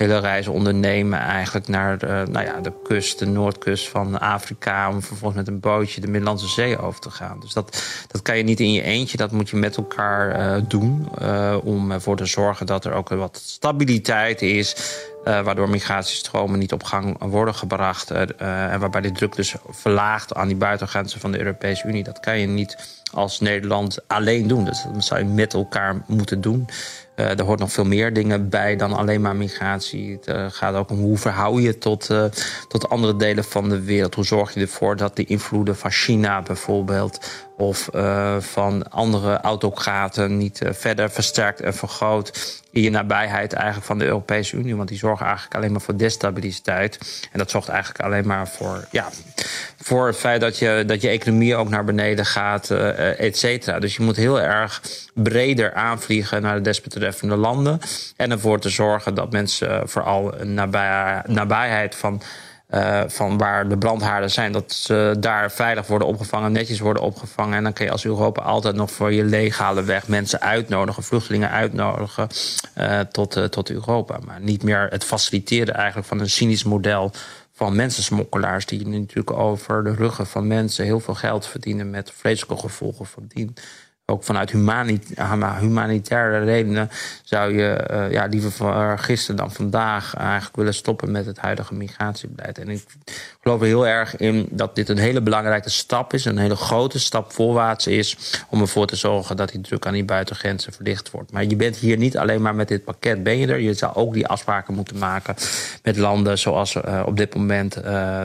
hele 0.00 0.18
reizen 0.18 0.52
ondernemen 0.52 1.18
eigenlijk 1.18 1.68
naar 1.68 1.98
de, 1.98 2.26
nou 2.30 2.46
ja, 2.46 2.60
de 2.60 2.72
kust, 2.82 3.18
de 3.18 3.26
noordkust 3.26 3.88
van 3.88 4.20
Afrika... 4.20 4.88
om 4.88 5.02
vervolgens 5.02 5.40
met 5.40 5.48
een 5.48 5.60
bootje 5.60 6.00
de 6.00 6.06
Middellandse 6.06 6.48
Zee 6.48 6.78
over 6.78 7.00
te 7.00 7.10
gaan. 7.10 7.40
Dus 7.40 7.52
dat, 7.52 7.82
dat 8.06 8.22
kan 8.22 8.36
je 8.36 8.42
niet 8.42 8.60
in 8.60 8.72
je 8.72 8.82
eentje, 8.82 9.16
dat 9.16 9.32
moet 9.32 9.50
je 9.50 9.56
met 9.56 9.76
elkaar 9.76 10.40
uh, 10.40 10.62
doen... 10.68 11.08
Uh, 11.22 11.56
om 11.62 11.90
ervoor 11.90 12.16
te 12.16 12.26
zorgen 12.26 12.66
dat 12.66 12.84
er 12.84 12.92
ook 12.92 13.08
wat 13.08 13.42
stabiliteit 13.44 14.42
is... 14.42 14.76
Waardoor 15.24 15.68
migratiestromen 15.68 16.58
niet 16.58 16.72
op 16.72 16.82
gang 16.82 17.16
worden 17.18 17.54
gebracht. 17.54 18.10
En 18.10 18.80
waarbij 18.80 19.00
de 19.00 19.12
druk 19.12 19.36
dus 19.36 19.54
verlaagt 19.68 20.34
aan 20.34 20.46
die 20.46 20.56
buitengrenzen 20.56 21.20
van 21.20 21.32
de 21.32 21.38
Europese 21.38 21.88
Unie. 21.88 22.02
Dat 22.02 22.20
kan 22.20 22.38
je 22.38 22.46
niet 22.46 22.76
als 23.12 23.40
Nederland 23.40 23.98
alleen 24.06 24.46
doen. 24.46 24.64
Dus 24.64 24.84
dat 24.92 25.04
zou 25.04 25.20
je 25.20 25.26
met 25.26 25.54
elkaar 25.54 26.02
moeten 26.06 26.40
doen. 26.40 26.68
Uh, 27.20 27.38
er 27.38 27.44
hoort 27.44 27.58
nog 27.58 27.72
veel 27.72 27.84
meer 27.84 28.12
dingen 28.12 28.48
bij 28.48 28.76
dan 28.76 28.92
alleen 28.92 29.20
maar 29.20 29.36
migratie. 29.36 30.12
Het 30.12 30.28
uh, 30.28 30.46
gaat 30.48 30.74
ook 30.74 30.90
om 30.90 30.98
hoe 30.98 31.18
verhoud 31.18 31.62
je 31.62 31.78
tot, 31.78 32.10
uh, 32.10 32.24
tot 32.68 32.88
andere 32.88 33.16
delen 33.16 33.44
van 33.44 33.68
de 33.68 33.80
wereld. 33.80 34.14
Hoe 34.14 34.24
zorg 34.24 34.54
je 34.54 34.60
ervoor 34.60 34.96
dat 34.96 35.16
de 35.16 35.24
invloeden 35.24 35.76
van 35.76 35.90
China 35.90 36.42
bijvoorbeeld 36.42 37.48
of 37.56 37.88
van 38.38 38.90
andere 38.90 39.40
autocraten 39.40 40.36
niet 40.36 40.60
verder 40.70 41.10
versterkt 41.10 41.60
en 41.60 41.74
vergroot 41.74 42.60
in 42.70 42.82
je 42.82 42.90
nabijheid 42.90 43.52
eigenlijk 43.52 43.86
van 43.86 43.98
de 43.98 44.04
Europese 44.04 44.56
Unie. 44.56 44.76
Want 44.76 44.88
die 44.88 44.98
zorgen 44.98 45.26
eigenlijk 45.26 45.54
alleen 45.54 45.72
maar 45.72 45.80
voor 45.80 45.96
destabiliteit. 45.96 46.98
En 47.32 47.38
dat 47.38 47.50
zorgt 47.50 47.68
eigenlijk 47.68 48.00
alleen 48.00 48.26
maar 48.26 48.48
voor, 48.48 48.88
ja, 48.90 49.08
voor 49.82 50.06
het 50.06 50.16
feit 50.16 50.40
dat 50.40 50.58
je, 50.58 50.84
dat 50.86 51.00
je 51.00 51.08
economie 51.08 51.56
ook 51.56 51.68
naar 51.68 51.84
beneden 51.84 52.26
gaat, 52.26 52.70
et 52.70 53.38
cetera. 53.38 53.78
Dus 53.78 53.96
je 53.96 54.02
moet 54.02 54.16
heel 54.16 54.40
erg 54.40 54.82
breder 55.14 55.74
aanvliegen 55.74 56.42
naar 56.42 56.54
de 56.54 56.60
desbetreffende 56.60 57.36
landen. 57.36 57.80
En 58.16 58.30
ervoor 58.30 58.60
te 58.60 58.68
zorgen 58.68 59.14
dat 59.14 59.32
mensen 59.32 59.88
vooral 59.88 60.40
een 60.40 60.54
nabij, 60.54 61.22
nabijheid 61.26 61.94
van. 61.94 62.22
Uh, 62.74 63.00
van 63.06 63.38
waar 63.38 63.68
de 63.68 63.78
brandhaarden 63.78 64.30
zijn, 64.30 64.52
dat 64.52 64.72
ze 64.72 65.16
daar 65.18 65.50
veilig 65.50 65.86
worden 65.86 66.08
opgevangen, 66.08 66.52
netjes 66.52 66.80
worden 66.80 67.02
opgevangen. 67.02 67.56
En 67.56 67.62
dan 67.62 67.72
kun 67.72 67.84
je 67.84 67.90
als 67.90 68.04
Europa 68.04 68.42
altijd 68.42 68.74
nog 68.74 68.90
voor 68.90 69.12
je 69.12 69.24
legale 69.24 69.82
weg 69.82 70.08
mensen 70.08 70.40
uitnodigen, 70.40 71.02
vluchtelingen 71.02 71.50
uitnodigen 71.50 72.28
uh, 72.78 73.00
tot, 73.00 73.36
uh, 73.36 73.44
tot 73.44 73.70
Europa. 73.70 74.18
Maar 74.26 74.40
niet 74.40 74.62
meer 74.62 74.86
het 74.90 75.04
faciliteren 75.04 75.74
eigenlijk 75.74 76.06
van 76.06 76.20
een 76.20 76.30
cynisch 76.30 76.64
model 76.64 77.12
van 77.60 77.76
mensensmokkelaars, 77.76 78.66
die 78.66 78.86
natuurlijk 78.86 79.30
over 79.30 79.84
de 79.84 79.94
ruggen 79.94 80.26
van 80.26 80.46
mensen 80.46 80.84
heel 80.84 81.00
veel 81.00 81.14
geld 81.14 81.46
verdienen 81.46 81.90
met 81.90 82.12
vreselijke 82.12 82.56
gevolgen 82.56 83.06
van 83.06 83.24
dien 83.28 83.54
ook 84.10 84.24
vanuit 84.24 84.50
humanitaire 85.60 86.44
redenen 86.44 86.90
zou 87.22 87.54
je 87.54 87.88
uh, 87.90 88.12
ja, 88.12 88.26
liever 88.26 88.98
gisteren 88.98 89.36
dan 89.36 89.52
vandaag 89.52 90.14
eigenlijk 90.14 90.56
willen 90.56 90.74
stoppen 90.74 91.10
met 91.10 91.26
het 91.26 91.38
huidige 91.38 91.74
migratiebeleid. 91.74 92.58
En 92.58 92.68
ik 92.68 92.84
geloof 93.42 93.60
er 93.60 93.66
heel 93.66 93.86
erg 93.86 94.16
in 94.16 94.48
dat 94.50 94.74
dit 94.74 94.88
een 94.88 94.98
hele 94.98 95.20
belangrijke 95.20 95.70
stap 95.70 96.12
is, 96.12 96.24
een 96.24 96.38
hele 96.38 96.56
grote 96.56 96.98
stap 96.98 97.32
voorwaarts 97.32 97.86
is, 97.86 98.16
om 98.48 98.60
ervoor 98.60 98.86
te 98.86 98.96
zorgen 98.96 99.36
dat 99.36 99.50
die 99.50 99.60
druk 99.60 99.86
aan 99.86 99.92
die 99.92 100.04
buitengrenzen 100.04 100.72
verlicht 100.72 101.10
wordt. 101.10 101.32
Maar 101.32 101.44
je 101.44 101.56
bent 101.56 101.76
hier 101.76 101.96
niet 101.96 102.16
alleen 102.16 102.42
maar 102.42 102.54
met 102.54 102.68
dit 102.68 102.84
pakket, 102.84 103.22
ben 103.22 103.38
je 103.38 103.46
er. 103.46 103.60
Je 103.60 103.74
zou 103.74 103.94
ook 103.94 104.14
die 104.14 104.26
afspraken 104.26 104.74
moeten 104.74 104.98
maken 104.98 105.34
met 105.82 105.96
landen 105.96 106.38
zoals 106.38 106.74
uh, 106.74 107.02
op 107.06 107.16
dit 107.16 107.34
moment 107.34 107.74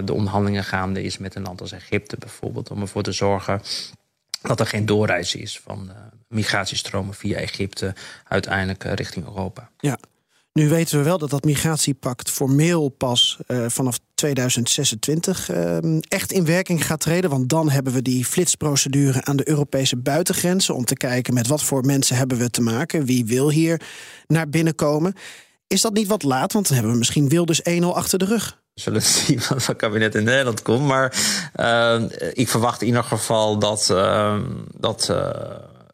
de 0.05 0.13
onderhandelingen 0.13 0.63
gaande 0.63 1.03
is 1.03 1.17
met 1.17 1.35
een 1.35 1.43
land 1.43 1.61
als 1.61 1.71
Egypte 1.71 2.15
bijvoorbeeld, 2.19 2.71
om 2.71 2.81
ervoor 2.81 3.03
te 3.03 3.11
zorgen 3.11 3.61
dat 4.47 4.59
er 4.59 4.65
geen 4.65 4.85
doorreis 4.85 5.35
is 5.35 5.59
van 5.59 5.85
uh, 5.89 5.95
migratiestromen 6.27 7.13
via 7.13 7.37
Egypte 7.37 7.95
uiteindelijk 8.23 8.83
uh, 8.83 8.93
richting 8.93 9.25
Europa. 9.25 9.69
Ja. 9.77 9.99
Nu 10.53 10.69
weten 10.69 10.97
we 10.97 11.03
wel 11.03 11.17
dat 11.17 11.29
dat 11.29 11.43
migratiepact 11.43 12.29
formeel 12.29 12.89
pas 12.89 13.37
uh, 13.47 13.65
vanaf 13.67 13.99
2026 14.13 15.49
echt 16.07 16.31
in 16.31 16.45
werking 16.45 16.85
gaat 16.85 16.99
treden. 16.99 17.29
Want 17.29 17.49
dan 17.49 17.69
hebben 17.69 17.93
we 17.93 18.01
die 18.01 18.25
flitsprocedure 18.25 19.23
aan 19.23 19.35
de 19.35 19.49
Europese 19.49 19.97
buitengrenzen. 19.97 20.75
Om 20.75 20.85
te 20.85 20.95
kijken 20.95 21.33
met 21.33 21.47
wat 21.47 21.63
voor 21.63 21.85
mensen 21.85 22.15
hebben 22.15 22.37
we 22.37 22.49
te 22.49 22.61
maken. 22.61 23.05
Wie 23.05 23.25
wil 23.25 23.49
hier 23.49 23.81
naar 24.27 24.49
binnen 24.49 24.75
komen. 24.75 25.13
Is 25.67 25.81
dat 25.81 25.93
niet 25.93 26.07
wat 26.07 26.23
laat? 26.23 26.53
Want 26.53 26.65
dan 26.65 26.73
hebben 26.73 26.93
we 26.93 26.97
misschien 26.97 27.29
Wilders 27.29 27.61
1-0 27.69 27.83
achter 27.83 28.19
de 28.19 28.25
rug. 28.25 28.63
Zullen 28.75 29.01
zien 29.25 29.41
wat 29.49 29.65
het 29.65 29.77
kabinet 29.77 30.15
in 30.15 30.23
Nederland 30.23 30.61
komt. 30.61 30.87
Maar 30.87 31.13
uh, 31.55 32.03
ik 32.33 32.49
verwacht 32.49 32.81
in 32.81 32.87
ieder 32.87 33.03
geval 33.03 33.59
dat, 33.59 33.89
uh, 33.91 34.37
dat 34.77 35.07
uh, 35.11 35.29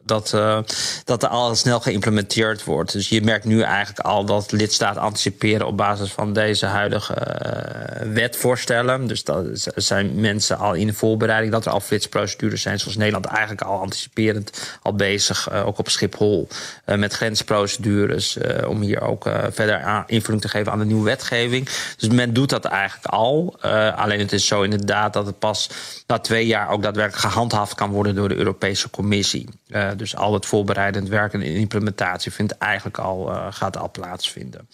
dat, 0.04 0.32
uh, 0.34 0.58
dat 1.04 1.22
er 1.22 1.28
al 1.28 1.54
snel 1.54 1.80
geïmplementeerd 1.80 2.64
wordt. 2.64 2.92
Dus 2.92 3.08
je 3.08 3.22
merkt 3.22 3.44
nu 3.44 3.60
eigenlijk 3.60 4.06
al 4.06 4.24
dat 4.24 4.52
lidstaten 4.52 5.02
anticiperen 5.02 5.66
op 5.66 5.76
basis 5.76 6.12
van 6.12 6.32
deze 6.32 6.66
huidige 6.66 7.14
uh, 7.14 8.12
wetvoorstellen. 8.12 9.06
Dus 9.06 9.24
dat 9.24 9.46
zijn 9.74 10.20
mensen 10.20 10.58
al 10.58 10.74
in 10.74 10.86
de 10.86 10.92
voorbereiding 10.92 11.52
dat 11.52 11.66
er 11.66 11.72
al 11.72 11.80
flitsprocedures 11.80 12.62
zijn, 12.62 12.78
zoals 12.78 12.96
Nederland 12.96 13.24
eigenlijk 13.24 13.60
al 13.62 13.80
anticiperend 13.80 14.78
al 14.82 14.94
bezig, 14.94 15.52
uh, 15.52 15.66
ook 15.66 15.78
op 15.78 15.88
Schiphol, 15.88 16.48
met 16.84 17.12
grensprocedures, 17.12 18.38
om 18.66 18.80
hier 18.80 19.00
ook 19.00 19.30
verder 19.50 20.04
invulling 20.06 20.42
te 20.42 20.48
geven 20.48 20.72
aan 20.72 20.78
de 20.78 20.84
nieuwe 20.84 21.04
wetgeving. 21.04 21.68
Dus 21.96 22.08
men 22.08 22.32
doet 22.32 22.50
dat 22.50 22.64
eigenlijk 22.64 23.06
al. 23.06 23.56
alleen 23.96 24.18
het 24.18 24.32
is 24.32 24.46
zo 24.46 24.62
inderdaad 24.62 25.12
dat 25.12 25.26
het 25.26 25.38
pas 25.38 25.70
na 26.06 26.18
twee 26.18 26.46
jaar 26.46 26.70
ook 26.70 26.82
daadwerkelijk 26.82 27.22
gehandhaafd 27.22 27.74
kan 27.74 27.90
worden 27.90 28.14
door 28.14 28.28
de 28.28 28.36
Europese 28.36 28.90
Commissie. 28.90 29.48
Uh, 29.92 29.98
dus 29.98 30.16
al 30.16 30.34
het 30.34 30.46
voorbereidend 30.46 31.08
werk 31.08 31.32
en 31.32 31.42
implementatie 31.42 32.32
vindt 32.32 32.58
eigenlijk 32.58 32.98
al, 32.98 33.30
uh, 33.30 33.46
gaat 33.50 33.76
al 33.76 33.90
plaatsvinden. 33.90 34.68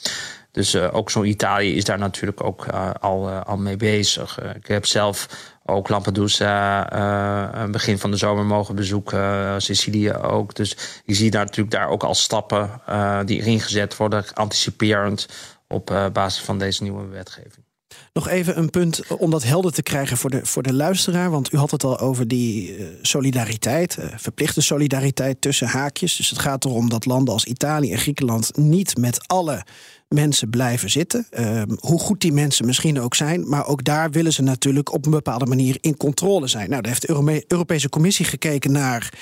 Dus 0.50 0.74
uh, 0.74 0.94
ook 0.94 1.10
zo'n 1.10 1.24
Italië 1.24 1.74
is 1.74 1.84
daar 1.84 1.98
natuurlijk 1.98 2.44
ook 2.44 2.66
al, 3.00 3.28
al 3.28 3.56
mee 3.56 3.76
bezig. 3.76 4.40
ik 4.56 4.66
heb 4.66 4.86
zelf 4.86 5.28
ook 5.64 5.88
Lampedusa 5.88 7.68
begin 7.70 7.98
van 7.98 8.10
de 8.10 8.16
zomer 8.16 8.44
mogen 8.44 8.74
bezoeken, 8.74 9.62
Sicilië 9.62 10.12
ook. 10.12 10.54
Dus 10.54 10.76
je 11.04 11.14
ziet 11.14 11.32
daar 11.32 11.44
natuurlijk 11.44 11.76
daar 11.76 11.88
ook 11.88 12.02
al 12.02 12.14
stappen 12.14 12.80
die 13.24 13.42
ingezet 13.42 13.96
worden, 13.96 14.24
anticiperend 14.34 15.28
op 15.68 16.10
basis 16.12 16.44
van 16.44 16.58
deze 16.58 16.82
nieuwe 16.82 17.06
wetgeving. 17.06 17.67
Nog 18.12 18.28
even 18.28 18.58
een 18.58 18.70
punt 18.70 19.02
om 19.18 19.30
dat 19.30 19.42
helder 19.42 19.72
te 19.72 19.82
krijgen 19.82 20.16
voor 20.16 20.30
de, 20.30 20.46
voor 20.46 20.62
de 20.62 20.72
luisteraar. 20.72 21.30
Want 21.30 21.52
u 21.52 21.56
had 21.56 21.70
het 21.70 21.84
al 21.84 21.98
over 21.98 22.28
die 22.28 22.78
uh, 22.78 22.86
solidariteit, 23.02 23.96
uh, 23.98 24.04
verplichte 24.16 24.60
solidariteit 24.60 25.40
tussen 25.40 25.66
haakjes. 25.66 26.16
Dus 26.16 26.30
het 26.30 26.38
gaat 26.38 26.64
erom 26.64 26.88
dat 26.88 27.06
landen 27.06 27.34
als 27.34 27.44
Italië 27.44 27.92
en 27.92 27.98
Griekenland 27.98 28.56
niet 28.56 28.96
met 28.96 29.28
alle 29.28 29.64
mensen 30.08 30.50
blijven 30.50 30.90
zitten. 30.90 31.26
Uh, 31.30 31.62
hoe 31.78 31.98
goed 31.98 32.20
die 32.20 32.32
mensen 32.32 32.66
misschien 32.66 33.00
ook 33.00 33.14
zijn. 33.14 33.48
Maar 33.48 33.66
ook 33.66 33.84
daar 33.84 34.10
willen 34.10 34.32
ze 34.32 34.42
natuurlijk 34.42 34.92
op 34.92 35.04
een 35.04 35.10
bepaalde 35.10 35.46
manier 35.46 35.76
in 35.80 35.96
controle 35.96 36.46
zijn. 36.46 36.70
Nou, 36.70 36.82
daar 36.82 36.90
heeft 36.90 37.06
de 37.06 37.44
Europese 37.48 37.88
Commissie 37.88 38.24
gekeken 38.24 38.72
naar. 38.72 39.12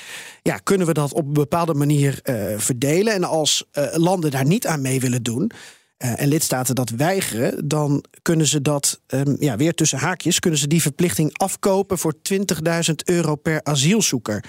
Ja, 0.43 0.57
kunnen 0.57 0.87
we 0.87 0.93
dat 0.93 1.13
op 1.13 1.27
een 1.27 1.33
bepaalde 1.33 1.75
manier 1.75 2.21
uh, 2.25 2.59
verdelen? 2.59 3.13
En 3.13 3.25
als 3.25 3.65
landen 3.93 4.31
daar 4.31 4.47
niet 4.47 4.67
aan 4.67 4.81
mee 4.81 5.01
willen 5.01 5.23
doen 5.23 5.51
uh, 6.05 6.21
en 6.21 6.29
lidstaten 6.29 6.75
dat 6.75 6.91
weigeren, 6.91 7.69
dan 7.69 8.05
kunnen 8.23 8.47
ze 8.47 8.63
dat 8.63 9.01
um, 9.07 9.37
ja, 9.41 9.57
weer 9.57 9.75
tussen 9.75 9.99
haakjes, 9.99 10.39
kunnen 10.39 10.61
ze 10.61 10.67
die 10.67 10.83
verplichting 10.83 11.39
afkopen 11.39 11.99
voor 11.99 12.15
20.000 12.89 12.95
euro 13.05 13.35
per 13.37 13.61
asielzoeker. 13.63 14.45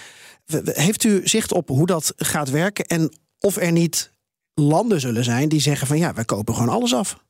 Heeft 0.63 1.03
u 1.03 1.27
zicht 1.27 1.53
op 1.53 1.67
hoe 1.67 1.85
dat 1.85 2.13
gaat 2.17 2.49
werken 2.49 2.85
en 2.85 3.11
of 3.39 3.57
er 3.57 3.71
niet 3.71 4.11
landen 4.53 4.99
zullen 4.99 5.23
zijn 5.23 5.49
die 5.49 5.61
zeggen 5.61 5.87
van 5.87 5.97
ja, 5.97 6.13
wij 6.13 6.25
kopen 6.25 6.53
gewoon 6.53 6.69
alles 6.69 6.93
af? 6.93 7.25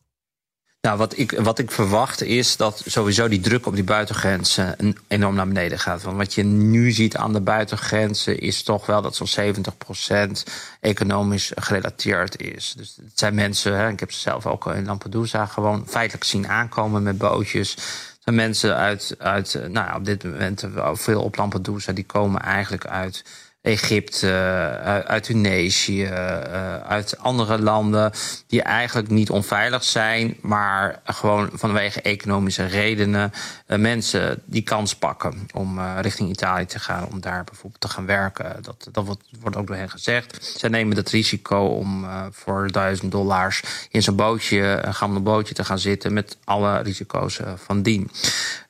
Nou, 0.81 0.97
wat 0.97 1.17
ik, 1.17 1.31
wat 1.31 1.59
ik 1.59 1.71
verwacht 1.71 2.21
is 2.21 2.57
dat 2.57 2.83
sowieso 2.85 3.27
die 3.27 3.39
druk 3.39 3.65
op 3.65 3.75
die 3.75 3.83
buitengrenzen 3.83 4.95
enorm 5.07 5.35
naar 5.35 5.47
beneden 5.47 5.79
gaat. 5.79 6.01
Want 6.01 6.17
wat 6.17 6.33
je 6.33 6.43
nu 6.43 6.91
ziet 6.91 7.17
aan 7.17 7.33
de 7.33 7.41
buitengrenzen 7.41 8.39
is 8.39 8.63
toch 8.63 8.85
wel 8.85 9.01
dat 9.01 9.15
zo'n 9.15 9.53
70% 9.53 10.31
economisch 10.79 11.51
gerelateerd 11.55 12.41
is. 12.41 12.73
Dus 12.77 12.97
het 13.03 13.19
zijn 13.19 13.35
mensen, 13.35 13.77
hè, 13.77 13.89
ik 13.89 13.99
heb 13.99 14.11
ze 14.11 14.19
zelf 14.19 14.45
ook 14.45 14.65
in 14.65 14.85
Lampedusa 14.85 15.45
gewoon 15.45 15.83
feitelijk 15.87 16.25
zien 16.25 16.47
aankomen 16.47 17.03
met 17.03 17.17
bootjes. 17.17 17.71
Het 17.71 18.21
zijn 18.23 18.35
mensen 18.35 18.75
uit, 18.75 19.15
uit 19.17 19.53
nou 19.53 19.87
ja, 19.87 19.95
op 19.95 20.05
dit 20.05 20.23
moment 20.23 20.63
veel 20.93 21.21
op 21.21 21.35
Lampedusa, 21.35 21.91
die 21.91 22.05
komen 22.05 22.41
eigenlijk 22.41 22.85
uit 22.85 23.23
Egypte, 23.67 24.27
eh, 24.27 24.99
uit 24.99 25.23
Tunesië, 25.23 26.03
eh, 26.03 26.77
uit 26.77 27.17
andere 27.17 27.59
landen 27.59 28.11
die 28.47 28.61
eigenlijk 28.61 29.09
niet 29.09 29.29
onveilig 29.29 29.83
zijn, 29.83 30.37
maar 30.41 31.01
gewoon 31.05 31.49
vanwege 31.53 32.01
economische 32.01 32.65
redenen 32.65 33.31
eh, 33.65 33.77
mensen 33.77 34.41
die 34.45 34.61
kans 34.61 34.95
pakken 34.95 35.47
om 35.53 35.79
richting 36.01 36.29
Italië 36.29 36.65
te 36.65 36.79
gaan, 36.79 37.07
om 37.07 37.19
daar 37.19 37.43
bijvoorbeeld 37.43 37.81
te 37.81 37.87
gaan 37.87 38.05
werken. 38.05 38.63
Dat, 38.63 38.87
dat 38.91 39.05
wordt, 39.05 39.55
ook 39.57 39.67
door 39.67 39.75
hen 39.75 39.89
gezegd. 39.89 40.53
Zij 40.57 40.69
nemen 40.69 40.97
het 40.97 41.09
risico 41.09 41.65
om 41.65 42.05
voor 42.31 42.71
duizend 42.71 43.11
dollars 43.11 43.63
in 43.91 44.03
zo'n 44.03 44.15
bootje, 44.15 44.79
een 44.81 44.93
gammel 44.93 45.21
bootje 45.21 45.53
te 45.53 45.63
gaan 45.63 45.79
zitten 45.79 46.13
met 46.13 46.37
alle 46.43 46.81
risico's 46.81 47.39
van 47.55 47.81
dien. 47.81 48.11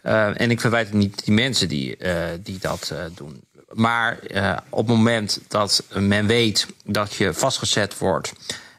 en 0.01 0.51
ik 0.51 0.61
verwijt 0.61 0.93
niet 0.93 1.25
die 1.25 1.33
mensen 1.33 1.67
die, 1.67 1.97
die 2.43 2.59
dat 2.59 2.93
doen. 3.15 3.46
Maar 3.73 4.19
uh, 4.27 4.57
op 4.69 4.87
het 4.87 4.95
moment 4.95 5.39
dat 5.47 5.83
men 5.93 6.27
weet 6.27 6.67
dat 6.83 7.13
je 7.13 7.33
vastgezet 7.33 7.97
wordt 7.97 8.33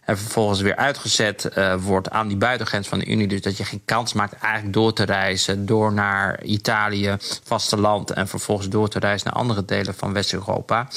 en 0.08 0.18
vervolgens 0.18 0.60
weer 0.60 0.76
uitgezet 0.76 1.50
uh, 1.58 1.74
wordt 1.74 2.10
aan 2.10 2.28
die 2.28 2.36
buitengrens 2.36 2.88
van 2.88 2.98
de 2.98 3.06
Unie. 3.06 3.26
Dus 3.26 3.40
dat 3.40 3.56
je 3.56 3.64
geen 3.64 3.82
kans 3.84 4.12
maakt 4.12 4.32
eigenlijk 4.32 4.74
door 4.74 4.92
te 4.92 5.04
reizen 5.04 5.66
door 5.66 5.92
naar 5.92 6.42
Italië, 6.42 7.16
vasteland 7.44 8.10
en 8.10 8.28
vervolgens 8.28 8.68
door 8.68 8.88
te 8.88 8.98
reizen 8.98 9.26
naar 9.26 9.40
andere 9.42 9.64
delen 9.64 9.94
van 9.94 10.12
West-Europa. 10.12 10.88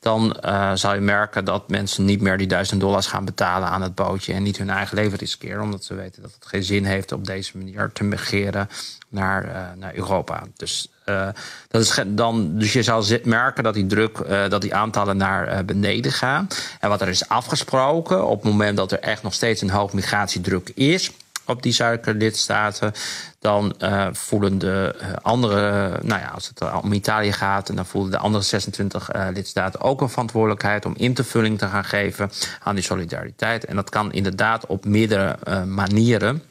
Dan 0.00 0.36
uh, 0.44 0.70
zal 0.74 0.94
je 0.94 1.00
merken 1.00 1.44
dat 1.44 1.68
mensen 1.68 2.04
niet 2.04 2.20
meer 2.20 2.38
die 2.38 2.46
duizend 2.46 2.80
dollars 2.80 3.06
gaan 3.06 3.24
betalen 3.24 3.68
aan 3.68 3.82
het 3.82 3.94
bootje 3.94 4.32
en 4.32 4.42
niet 4.42 4.58
hun 4.58 4.70
eigen 4.70 4.96
leven 4.96 5.18
riskeren, 5.18 5.62
omdat 5.62 5.84
ze 5.84 5.94
weten 5.94 6.22
dat 6.22 6.34
het 6.34 6.46
geen 6.46 6.62
zin 6.62 6.84
heeft 6.84 7.12
op 7.12 7.26
deze 7.26 7.58
manier 7.58 7.90
te 7.92 8.04
migreren 8.04 8.68
naar, 9.08 9.44
uh, 9.44 9.52
naar 9.76 9.94
Europa. 9.94 10.42
Dus 10.56 10.88
uh, 11.06 11.28
dat 11.68 11.82
is 11.82 12.02
dan, 12.06 12.58
dus 12.58 12.72
je 12.72 12.82
zal 12.82 13.04
merken 13.24 13.64
dat 13.64 13.74
die 13.74 13.86
druk, 13.86 14.28
dat 14.48 14.62
die 14.62 14.74
aantallen 14.74 15.16
naar 15.16 15.64
beneden 15.64 16.12
gaan. 16.12 16.48
En 16.80 16.88
wat 16.88 17.00
er 17.00 17.08
is 17.08 17.28
afgesproken, 17.28 18.26
op 18.26 18.42
het 18.42 18.52
moment 18.52 18.76
dat 18.76 18.92
er 18.92 19.00
echt 19.00 19.22
nog 19.22 19.34
steeds 19.34 19.60
een 19.60 19.70
hoog 19.70 19.92
migratiedruk 19.92 20.70
is 20.74 21.10
op 21.48 21.62
die 21.62 21.72
zuidelijke 21.72 22.14
lidstaten, 22.14 22.92
dan 23.40 23.74
uh, 23.82 24.06
voelen 24.12 24.58
de 24.58 24.94
andere, 25.22 25.90
nou 26.02 26.20
ja, 26.20 26.28
als 26.28 26.48
het 26.48 26.82
om 26.82 26.92
Italië 26.92 27.32
gaat, 27.32 27.68
en 27.68 27.76
dan 27.76 27.86
voelen 27.86 28.10
de 28.10 28.18
andere 28.18 28.44
26 28.44 29.14
uh, 29.14 29.26
lidstaten 29.32 29.80
ook 29.80 30.00
een 30.00 30.08
verantwoordelijkheid 30.08 30.84
om 30.84 30.94
invulling 30.96 31.58
te 31.58 31.66
gaan 31.66 31.84
geven 31.84 32.30
aan 32.62 32.74
die 32.74 32.84
solidariteit. 32.84 33.64
En 33.64 33.76
dat 33.76 33.90
kan 33.90 34.12
inderdaad 34.12 34.66
op 34.66 34.84
meerdere 34.84 35.64
manieren. 35.64 36.42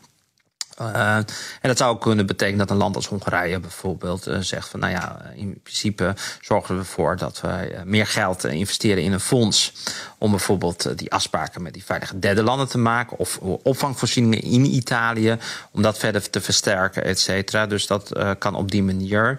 Uh, 0.82 1.16
en 1.16 1.26
dat 1.62 1.78
zou 1.78 1.94
ook 1.94 2.02
kunnen 2.02 2.26
betekenen 2.26 2.60
dat 2.60 2.70
een 2.70 2.78
land 2.78 2.96
als 2.96 3.08
Hongarije 3.08 3.60
bijvoorbeeld 3.60 4.28
uh, 4.28 4.38
zegt 4.40 4.70
van 4.70 4.80
nou 4.80 4.92
ja, 4.92 5.22
in 5.36 5.60
principe 5.64 6.16
zorgen 6.42 6.76
we 6.76 6.82
ervoor 6.82 7.18
dat 7.18 7.42
we 7.42 7.82
meer 7.86 8.08
geld 8.08 8.44
investeren 8.44 9.04
in 9.04 9.14
een 9.14 9.20
fonds 9.20 9.74
om 10.18 10.32
bijvoorbeeld 10.32 10.98
die 10.98 11.12
afspraken 11.12 11.62
met 11.62 11.74
die 11.74 11.84
veilige 11.86 12.20
derde 12.20 12.44
landen 12.44 12.68
te 12.68 12.78
maken 12.78 13.18
of 13.18 13.38
opvangvoorzieningen 13.64 14.42
in 14.42 14.66
Italië 14.66 15.38
om 15.72 15.82
dat 15.82 15.98
verder 15.98 16.30
te 16.30 16.42
versterken, 16.42 17.04
et 17.04 17.20
cetera. 17.20 17.66
Dus 17.66 17.88
dat 17.88 18.12
kan 18.38 18.56
op 18.56 18.72
die 18.72 18.84
manier. 18.84 19.38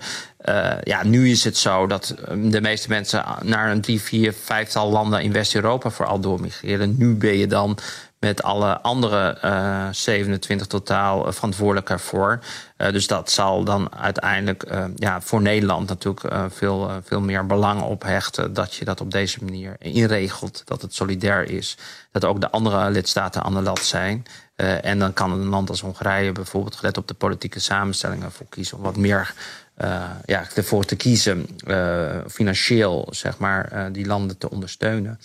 ja, 0.83 1.05
nu 1.05 1.31
is 1.31 1.45
het 1.45 1.57
zo 1.57 1.87
dat 1.87 2.15
de 2.35 2.61
meeste 2.61 2.89
mensen 2.89 3.25
naar 3.43 3.71
een 3.71 3.81
drie, 3.81 4.01
vier, 4.01 4.33
vijftal 4.45 4.91
landen 4.91 5.23
in 5.23 5.33
West-Europa 5.33 5.91
vooral 5.91 6.21
doormigreren. 6.21 6.95
Nu 6.99 7.15
ben 7.15 7.37
je 7.37 7.47
dan 7.47 7.79
met 8.21 8.43
alle 8.43 8.81
andere 8.81 9.39
uh, 9.45 9.87
eh, 9.87 9.95
27 9.95 10.67
totaal 10.67 11.27
uh, 11.27 11.33
verantwoordelijk 11.33 11.91
ervoor. 11.91 12.39
Uh, 12.77 12.93
dus 12.93 13.07
dat 13.07 13.31
zal 13.31 13.65
dan 13.65 13.95
uiteindelijk 13.95 14.65
ja, 14.97 15.21
voor 15.21 15.43
Nederland 15.43 15.89
natuurlijk 15.89 16.53
veel, 16.55 16.91
veel 17.05 17.21
meer 17.21 17.47
belang 17.47 17.83
ophechten 17.83 18.55
dat 18.55 18.75
je 18.75 18.85
dat 18.85 19.01
op 19.01 19.11
deze 19.11 19.45
manier 19.45 19.77
inregelt, 19.79 20.63
dat 20.65 20.83
het 20.83 20.95
solidair 20.95 21.51
is, 21.51 21.77
dat 22.13 22.25
ook 22.25 22.41
de 22.41 22.51
andere 22.51 22.91
lidstaten 22.91 23.43
aan 23.43 23.55
de 23.55 23.63
lat 23.63 23.79
zijn. 23.79 24.27
en 24.57 24.99
dan 24.99 25.13
kan 25.13 25.33
een 25.33 25.47
land 25.47 25.71
als 25.71 25.81
Hongarije 25.81 26.33
bijvoorbeeld, 26.33 26.77
gelet 26.77 26.97
op 26.97 27.09
de 27.09 27.15
politieke 27.15 27.61
samenstellingen, 27.61 28.33
voor 28.33 28.47
kiezen 28.49 28.77
om 28.77 28.83
wat 28.83 28.97
meer 28.97 29.35
ja, 30.25 30.47
ervoor 30.55 30.85
te 30.85 30.97
kiezen, 30.97 31.47
financieel 32.29 33.09
zeg 33.11 33.39
maar, 33.39 33.93
die 33.93 34.07
landen 34.07 34.39
te 34.39 34.51
ondersteunen. 34.51 35.19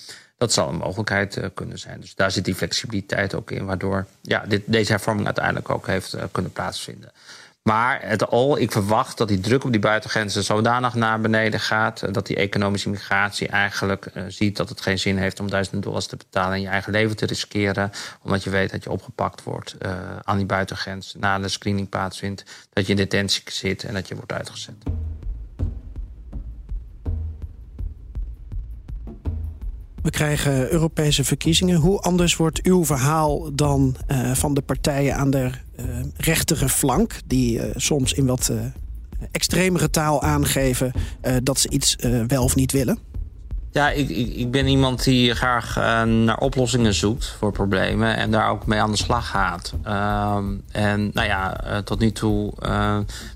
Dat 0.43 0.53
zal 0.53 0.69
een 0.69 0.75
mogelijkheid 0.75 1.37
uh, 1.37 1.45
kunnen 1.53 1.79
zijn. 1.79 1.99
Dus 1.99 2.15
daar 2.15 2.31
zit 2.31 2.45
die 2.45 2.55
flexibiliteit 2.55 3.35
ook 3.35 3.51
in, 3.51 3.65
waardoor 3.65 4.05
ja, 4.21 4.43
dit, 4.47 4.61
deze 4.65 4.91
hervorming 4.91 5.25
uiteindelijk 5.25 5.69
ook 5.69 5.87
heeft 5.87 6.15
uh, 6.15 6.23
kunnen 6.31 6.51
plaatsvinden. 6.51 7.11
Maar 7.61 7.99
het 8.01 8.27
al, 8.27 8.59
ik 8.59 8.71
verwacht 8.71 9.17
dat 9.17 9.27
die 9.27 9.39
druk 9.39 9.63
op 9.63 9.71
die 9.71 9.79
buitengrenzen 9.79 10.43
zodanig 10.43 10.93
naar 10.93 11.21
beneden 11.21 11.59
gaat. 11.59 12.03
Uh, 12.03 12.13
dat 12.13 12.27
die 12.27 12.35
economische 12.35 12.89
migratie 12.89 13.47
eigenlijk 13.47 14.11
ziet 14.27 14.57
dat 14.57 14.69
het 14.69 14.81
geen 14.81 14.99
zin 14.99 15.17
heeft 15.17 15.39
om 15.39 15.49
duizenden 15.49 15.81
dollars 15.81 16.05
te 16.07 16.15
betalen 16.15 16.53
en 16.53 16.61
je 16.61 16.67
eigen 16.67 16.91
leven 16.91 17.15
te 17.15 17.25
riskeren. 17.25 17.91
Omdat 18.21 18.43
je 18.43 18.49
weet 18.49 18.71
dat 18.71 18.83
je 18.83 18.91
opgepakt 18.91 19.43
wordt 19.43 19.75
aan 20.23 20.37
die 20.37 20.45
buitengrens. 20.45 21.15
Na 21.17 21.39
de 21.39 21.47
screening 21.47 21.89
plaatsvindt, 21.89 22.43
dat 22.73 22.85
je 22.85 22.91
in 22.91 22.97
detentie 22.97 23.43
zit 23.45 23.83
en 23.83 23.93
dat 23.93 24.07
je 24.07 24.15
wordt 24.15 24.33
uitgezet. 24.33 24.75
We 30.03 30.09
krijgen 30.09 30.71
Europese 30.71 31.23
verkiezingen. 31.23 31.75
Hoe 31.75 31.99
anders 31.99 32.35
wordt 32.35 32.61
uw 32.63 32.85
verhaal 32.85 33.55
dan 33.55 33.95
uh, 34.11 34.31
van 34.31 34.53
de 34.53 34.61
partijen 34.61 35.15
aan 35.15 35.29
de 35.29 35.49
uh, 35.79 35.85
rechtere 36.17 36.69
flank, 36.69 37.19
die 37.25 37.57
uh, 37.57 37.63
soms 37.75 38.13
in 38.13 38.25
wat 38.25 38.51
extremere 39.31 39.89
taal 39.89 40.21
aangeven 40.21 40.91
dat 41.43 41.59
ze 41.59 41.69
iets 41.69 41.95
wel 42.27 42.43
of 42.43 42.55
niet 42.55 42.71
willen? 42.71 42.97
Ja, 43.71 43.89
ik, 43.89 44.09
ik, 44.09 44.35
ik, 44.35 44.51
ben 44.51 44.67
iemand 44.67 45.03
die 45.03 45.35
graag 45.35 45.75
naar 46.05 46.37
oplossingen 46.37 46.93
zoekt 46.93 47.35
voor 47.39 47.51
problemen 47.51 48.17
en 48.17 48.31
daar 48.31 48.49
ook 48.49 48.65
mee 48.65 48.79
aan 48.79 48.91
de 48.91 48.97
slag 48.97 49.29
gaat. 49.29 49.73
Uh, 49.85 50.37
en 50.71 51.11
nou 51.13 51.27
ja, 51.27 51.57
tot 51.83 51.99
nu 51.99 52.11
toe 52.11 52.53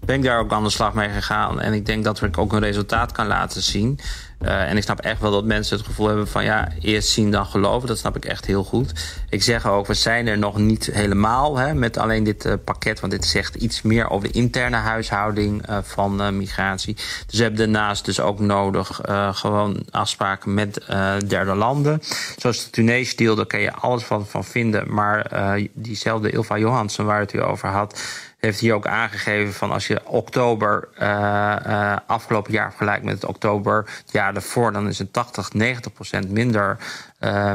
ben 0.06 0.15
ik 0.15 0.23
daar 0.23 0.39
ook 0.39 0.51
aan 0.51 0.63
de 0.63 0.69
slag 0.69 0.93
mee 0.93 1.10
gegaan. 1.10 1.62
En 1.62 1.73
ik 1.73 1.86
denk 1.86 2.03
dat 2.03 2.21
ik 2.21 2.38
ook 2.38 2.53
een 2.53 2.60
resultaat 2.60 3.12
kan 3.12 3.27
laten 3.27 3.62
zien. 3.62 3.99
Uh, 4.41 4.69
en 4.69 4.78
ik 4.78 4.84
snap 4.84 5.00
echt 5.00 5.21
wel 5.21 5.32
dat 5.32 5.45
mensen 5.45 5.78
het 5.78 5.86
gevoel 5.86 6.08
hebben 6.08 6.28
van 6.28 6.43
ja, 6.43 6.71
eerst 6.82 7.10
zien 7.10 7.32
dan 7.32 7.45
geloven. 7.45 7.88
Dat 7.88 7.97
snap 7.97 8.15
ik 8.15 8.26
echt 8.26 8.45
heel 8.45 8.63
goed. 8.63 8.93
Ik 9.30 9.43
zeg 9.43 9.67
ook, 9.67 9.88
we 9.88 9.93
zijn 9.93 10.28
er 10.28 10.38
nog 10.38 10.58
niet 10.58 10.86
helemaal 10.86 11.58
hè, 11.58 11.73
met 11.73 11.97
alleen 11.97 12.23
dit 12.23 12.45
uh, 12.45 12.54
pakket. 12.63 13.00
Want 13.00 13.12
dit 13.12 13.26
zegt 13.26 13.56
iets 13.56 13.82
meer 13.82 14.10
over 14.10 14.28
de 14.28 14.34
interne 14.34 14.76
huishouding 14.76 15.69
uh, 15.69 15.78
van 15.82 16.38
migratie. 16.38 16.93
Dus 16.95 17.38
we 17.38 17.41
hebben 17.41 17.60
daarnaast 17.60 18.06
dus 18.06 18.19
ook 18.19 18.39
nodig 18.39 19.02
gewoon 19.32 19.86
afspraken 19.89 20.54
met 20.54 20.86
derde 21.28 21.56
landen. 21.56 22.02
Zoals 22.38 22.63
de 22.63 22.69
Tunesië 22.69 23.15
deal, 23.15 23.36
daar 23.36 23.45
kan 23.45 23.60
je 23.60 23.73
alles 23.73 24.04
van, 24.04 24.28
van 24.28 24.43
vinden. 24.43 24.93
Maar 24.93 25.32
diezelfde 25.73 26.32
Ilva 26.32 26.58
Johansen 26.58 27.06
waar 27.06 27.19
het 27.19 27.34
u 27.34 27.43
over 27.43 27.69
had 27.69 28.02
heeft 28.38 28.60
hier 28.60 28.73
ook 28.73 28.88
aangegeven 28.88 29.54
van 29.54 29.71
als 29.71 29.88
je 29.88 30.02
oktober 30.06 30.88
uh, 31.02 31.56
uh, 31.67 31.95
afgelopen 32.08 32.52
jaar 32.52 32.69
vergelijkt 32.69 33.04
met 33.04 33.13
het 33.13 33.26
oktober 33.26 33.86
het 33.86 34.12
jaar 34.12 34.34
daarvoor, 34.34 34.71
dan 34.71 34.88
is 34.88 35.00
het 35.00 35.13
80, 35.13 35.54
90 35.54 35.93
procent 35.93 36.30
minder 36.32 36.78
uh, 37.19 37.52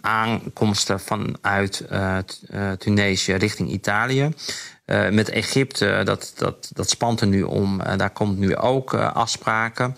aankomsten 0.00 1.00
vanuit 1.00 1.86
Tunesië 2.78 3.34
richting 3.34 3.70
Italië. 3.70 4.32
Met 5.10 5.28
Egypte, 5.28 6.00
dat, 6.04 6.32
dat, 6.36 6.70
dat 6.72 6.90
spant 6.90 7.20
er 7.20 7.26
nu 7.26 7.42
om. 7.42 7.80
Daar 7.96 8.10
komt 8.10 8.38
nu 8.38 8.56
ook 8.56 8.94
afspraken. 8.94 9.96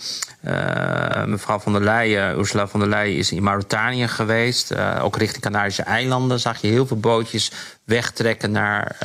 mevrouw 1.27 1.59
van 1.59 1.73
der 1.73 1.83
Leyen, 1.83 2.39
Ursula 2.39 2.67
van 2.67 2.81
der 2.81 2.89
Leyen, 2.89 3.17
is 3.17 3.33
in 3.33 3.43
Mauritanië 3.43 4.09
geweest. 4.09 4.75
ook 5.01 5.17
richting 5.17 5.43
Canarische 5.43 5.83
eilanden 5.83 6.41
zag 6.41 6.61
je 6.61 6.69
heel 6.69 6.87
veel 6.87 7.01
bootjes 7.01 7.53
wegtrekken 7.85 8.51
naar 8.51 8.97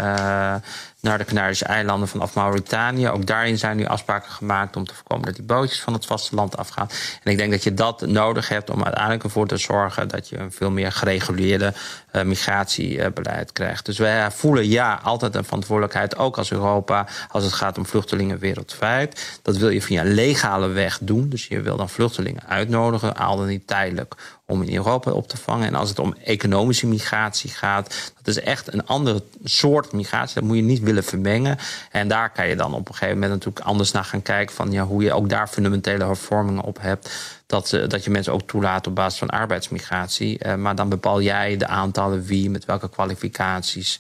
naar 1.02 1.18
de 1.18 1.26
Canarische 1.26 1.66
eilanden 1.66 2.08
vanaf 2.08 2.34
Mauritanië. 2.34 3.10
Ook 3.10 3.26
daarin 3.26 3.58
zijn 3.58 3.78
nu 3.78 3.86
afspraken 3.86 4.32
gemaakt 4.32 4.76
om 4.76 4.86
te 4.86 4.96
voorkomen 4.96 5.26
dat 5.26 5.36
die 5.36 5.44
bootjes 5.44 5.82
van 5.82 5.94
het 5.94 6.06
vasteland 6.06 6.58
afgaan. 6.58 6.90
En 7.24 7.32
ik 7.32 7.38
denk 7.38 7.52
dat 7.52 7.64
je 7.64 7.74
dat 7.74 8.02
nodig 8.02 8.50
hebt 8.50 8.70
om 8.70 8.84
uiteindelijk 8.84 9.24
ervoor 9.24 9.48
te 9.48 9.58
zorgen 9.58 10.08
dat 10.08 10.30
je 10.30 10.38
een 10.38 10.52
veel 10.52 10.72
meer 10.72 10.92
gereguleerde 10.92 11.74
uh, 12.14 12.22
migratiebeleid 12.22 13.52
krijgt. 13.52 13.86
Dus 13.86 13.98
wij 13.98 14.32
voelen 14.32 14.68
ja 14.68 15.00
altijd 15.04 15.36
een 15.36 15.44
verantwoordelijkheid, 15.44 16.18
ook 16.18 16.38
als 16.38 16.52
Europa, 16.52 17.08
als 17.30 17.44
het 17.44 17.54
gaat 17.54 17.78
om 17.78 17.86
vluchtelingen 17.86 18.40
wereldwijd. 18.40 19.40
Dat 19.42 19.58
wil 19.58 19.70
je 19.70 19.82
via 19.82 20.02
een 20.02 20.14
legale 20.14 20.68
weg 20.68 20.98
doen. 21.02 21.30
Dus 21.30 21.48
je 21.48 21.62
wil 21.62 21.78
dan 21.78 21.90
vluchtelingen 21.90 22.48
uitnodigen, 22.48 23.16
al 23.16 23.38
dan 23.38 23.48
niet 23.48 23.68
tijdelijk 23.68 24.16
om 24.46 24.62
in 24.62 24.76
Europa 24.76 25.12
op 25.12 25.28
te 25.28 25.38
vangen. 25.38 25.68
En 25.68 25.76
als 25.76 25.90
het 25.90 26.00
om 26.00 26.16
economische 26.24 26.88
migratie 26.88 27.50
gaat, 27.50 28.14
dat 28.16 28.28
is 28.28 28.40
echt 28.40 28.74
een 28.74 28.86
andere 28.86 29.24
soort 29.44 29.92
migratie. 29.92 30.36
Dat 30.36 30.44
moet 30.44 30.56
je 30.56 30.62
niet 30.62 30.80
willen 30.80 31.04
vermengen. 31.04 31.58
En 31.92 32.08
daar 32.08 32.32
kan 32.32 32.48
je 32.48 32.56
dan 32.56 32.74
op 32.74 32.88
een 32.88 32.94
gegeven 32.94 33.14
moment 33.14 33.32
natuurlijk 33.32 33.66
anders 33.66 33.92
naar 33.92 34.04
gaan 34.04 34.22
kijken 34.22 34.56
van 34.56 34.72
ja, 34.72 34.86
hoe 34.86 35.04
je 35.04 35.14
ook 35.14 35.30
daar 35.30 35.48
fundamentele 35.48 36.06
hervormingen 36.06 36.64
op 36.64 36.82
hebt. 36.82 37.12
Dat, 37.46 37.72
uh, 37.72 37.88
dat 37.88 38.04
je 38.04 38.10
mensen 38.10 38.34
ook 38.34 38.48
toelaat 38.48 38.88
op 38.88 38.96
basis 38.96 39.20
van 39.20 39.30
arbeidsmigratie. 39.30 40.46
Uh, 40.46 40.56
maar 40.56 40.76
dan 40.76 40.90
bepaal 40.90 41.22
jij 41.22 41.58
de 41.58 41.68
aantallen 41.68 42.24
wie, 42.24 42.50
met 42.50 42.66
welke 42.66 42.90
kwalificaties 42.90 44.00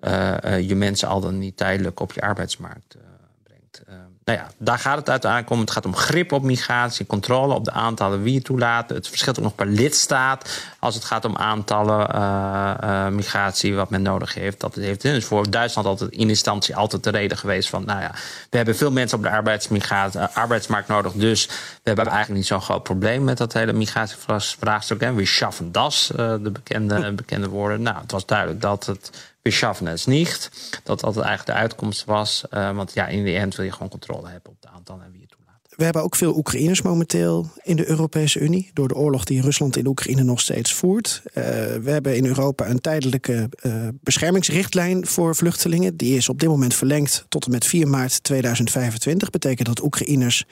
uh, 0.00 0.60
je 0.60 0.74
mensen 0.74 1.08
al 1.08 1.20
dan 1.20 1.38
niet 1.38 1.56
tijdelijk 1.56 2.00
op 2.00 2.12
je 2.12 2.20
arbeidsmarkt 2.20 2.96
brengt. 3.42 3.82
Nou 4.28 4.40
ja, 4.40 4.46
daar 4.58 4.78
gaat 4.78 4.96
het 4.96 5.10
uiteindelijk 5.10 5.50
om. 5.50 5.60
Het 5.60 5.70
gaat 5.70 5.86
om 5.86 5.96
grip 5.96 6.32
op 6.32 6.42
migratie, 6.42 7.06
controle 7.06 7.54
op 7.54 7.64
de 7.64 7.70
aantallen 7.70 8.22
wie 8.22 8.34
je 8.34 8.42
toelaat. 8.42 8.90
Het 8.90 9.08
verschilt 9.08 9.38
ook 9.38 9.44
nog 9.44 9.54
per 9.54 9.66
lidstaat 9.66 10.62
als 10.78 10.94
het 10.94 11.04
gaat 11.04 11.24
om 11.24 11.36
aantallen 11.36 12.14
uh, 12.14 12.74
uh, 12.84 13.08
migratie 13.08 13.74
wat 13.74 13.90
men 13.90 14.02
nodig 14.02 14.34
heeft. 14.34 14.60
Dat 14.60 14.74
heeft 14.74 15.02
dus 15.02 15.24
voor 15.24 15.50
Duitsland 15.50 15.88
altijd 15.88 16.10
in 16.10 16.28
instantie 16.28 16.76
altijd 16.76 17.04
de 17.04 17.10
reden 17.10 17.38
geweest 17.38 17.68
van, 17.68 17.84
nou 17.84 18.00
ja, 18.00 18.10
we 18.50 18.56
hebben 18.56 18.76
veel 18.76 18.90
mensen 18.90 19.18
op 19.18 19.24
de 19.24 19.30
arbeidsmigratie, 19.30 20.20
uh, 20.20 20.26
arbeidsmarkt 20.32 20.88
nodig, 20.88 21.12
dus 21.12 21.46
we 21.46 21.54
hebben 21.82 22.06
eigenlijk 22.06 22.36
niet 22.38 22.46
zo'n 22.46 22.60
groot 22.60 22.82
probleem 22.82 23.24
met 23.24 23.38
dat 23.38 23.52
hele 23.52 23.72
migratievraagstuk. 23.72 25.00
En 25.00 25.14
we 25.14 25.26
schaffen 25.26 25.72
das, 25.72 26.06
de 26.16 26.50
bekende, 26.52 27.12
bekende 27.12 27.48
woorden. 27.48 27.82
Nou, 27.82 27.96
het 28.00 28.12
was 28.12 28.26
duidelijk 28.26 28.60
dat 28.60 28.86
het 28.86 29.10
we 29.48 29.54
schaffen 29.54 29.86
het 29.86 30.06
niet. 30.06 30.50
Dat 30.82 31.00
dat 31.00 31.16
eigenlijk 31.16 31.46
de 31.46 31.52
uitkomst 31.52 32.04
was. 32.04 32.44
Uh, 32.50 32.76
want 32.76 32.92
ja, 32.94 33.06
in 33.06 33.24
de 33.24 33.34
end 33.34 33.56
wil 33.56 33.64
je 33.64 33.72
gewoon 33.72 33.88
controle 33.88 34.28
hebben 34.28 34.50
op 34.50 34.56
het 34.60 34.70
aantal 34.70 35.00
en 35.04 35.12
wie 35.12 35.20
je 35.20 35.26
toelaat. 35.26 35.46
We 35.76 35.84
hebben 35.84 36.02
ook 36.02 36.16
veel 36.16 36.36
Oekraïners 36.36 36.82
momenteel 36.82 37.50
in 37.62 37.76
de 37.76 37.88
Europese 37.88 38.38
Unie. 38.38 38.70
Door 38.72 38.88
de 38.88 38.94
oorlog 38.94 39.24
die 39.24 39.40
Rusland 39.40 39.76
in 39.76 39.86
Oekraïne 39.86 40.22
nog 40.22 40.40
steeds 40.40 40.72
voert. 40.72 41.22
Uh, 41.24 41.34
we 41.82 41.90
hebben 41.90 42.16
in 42.16 42.26
Europa 42.26 42.68
een 42.68 42.80
tijdelijke 42.80 43.48
uh, 43.62 43.88
beschermingsrichtlijn 44.00 45.06
voor 45.06 45.36
vluchtelingen. 45.36 45.96
Die 45.96 46.16
is 46.16 46.28
op 46.28 46.40
dit 46.40 46.48
moment 46.48 46.74
verlengd 46.74 47.24
tot 47.28 47.44
en 47.44 47.50
met 47.50 47.66
4 47.66 47.88
maart 47.88 48.22
2025. 48.22 49.30
Betekent 49.30 49.66
dat 49.66 49.82
Oekraïners 49.82 50.44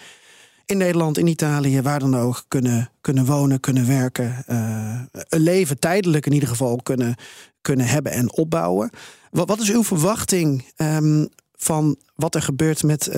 in 0.66 0.76
Nederland, 0.76 1.18
in 1.18 1.26
Italië, 1.26 1.82
waar 1.82 1.98
dan 1.98 2.16
ook, 2.16 2.44
kunnen, 2.48 2.90
kunnen 3.00 3.24
wonen, 3.24 3.60
kunnen 3.60 3.86
werken. 3.86 4.44
Uh, 4.48 5.00
een 5.28 5.40
leven 5.40 5.78
tijdelijk 5.78 6.26
in 6.26 6.32
ieder 6.32 6.48
geval 6.48 6.80
kunnen, 6.82 7.14
kunnen 7.60 7.86
hebben 7.86 8.12
en 8.12 8.32
opbouwen. 8.32 8.90
Wat, 9.30 9.48
wat 9.48 9.60
is 9.60 9.70
uw 9.70 9.84
verwachting 9.84 10.64
um, 10.76 11.28
van 11.56 11.96
wat 12.14 12.34
er 12.34 12.42
gebeurt 12.42 12.82
met 12.82 13.06
uh, 13.06 13.14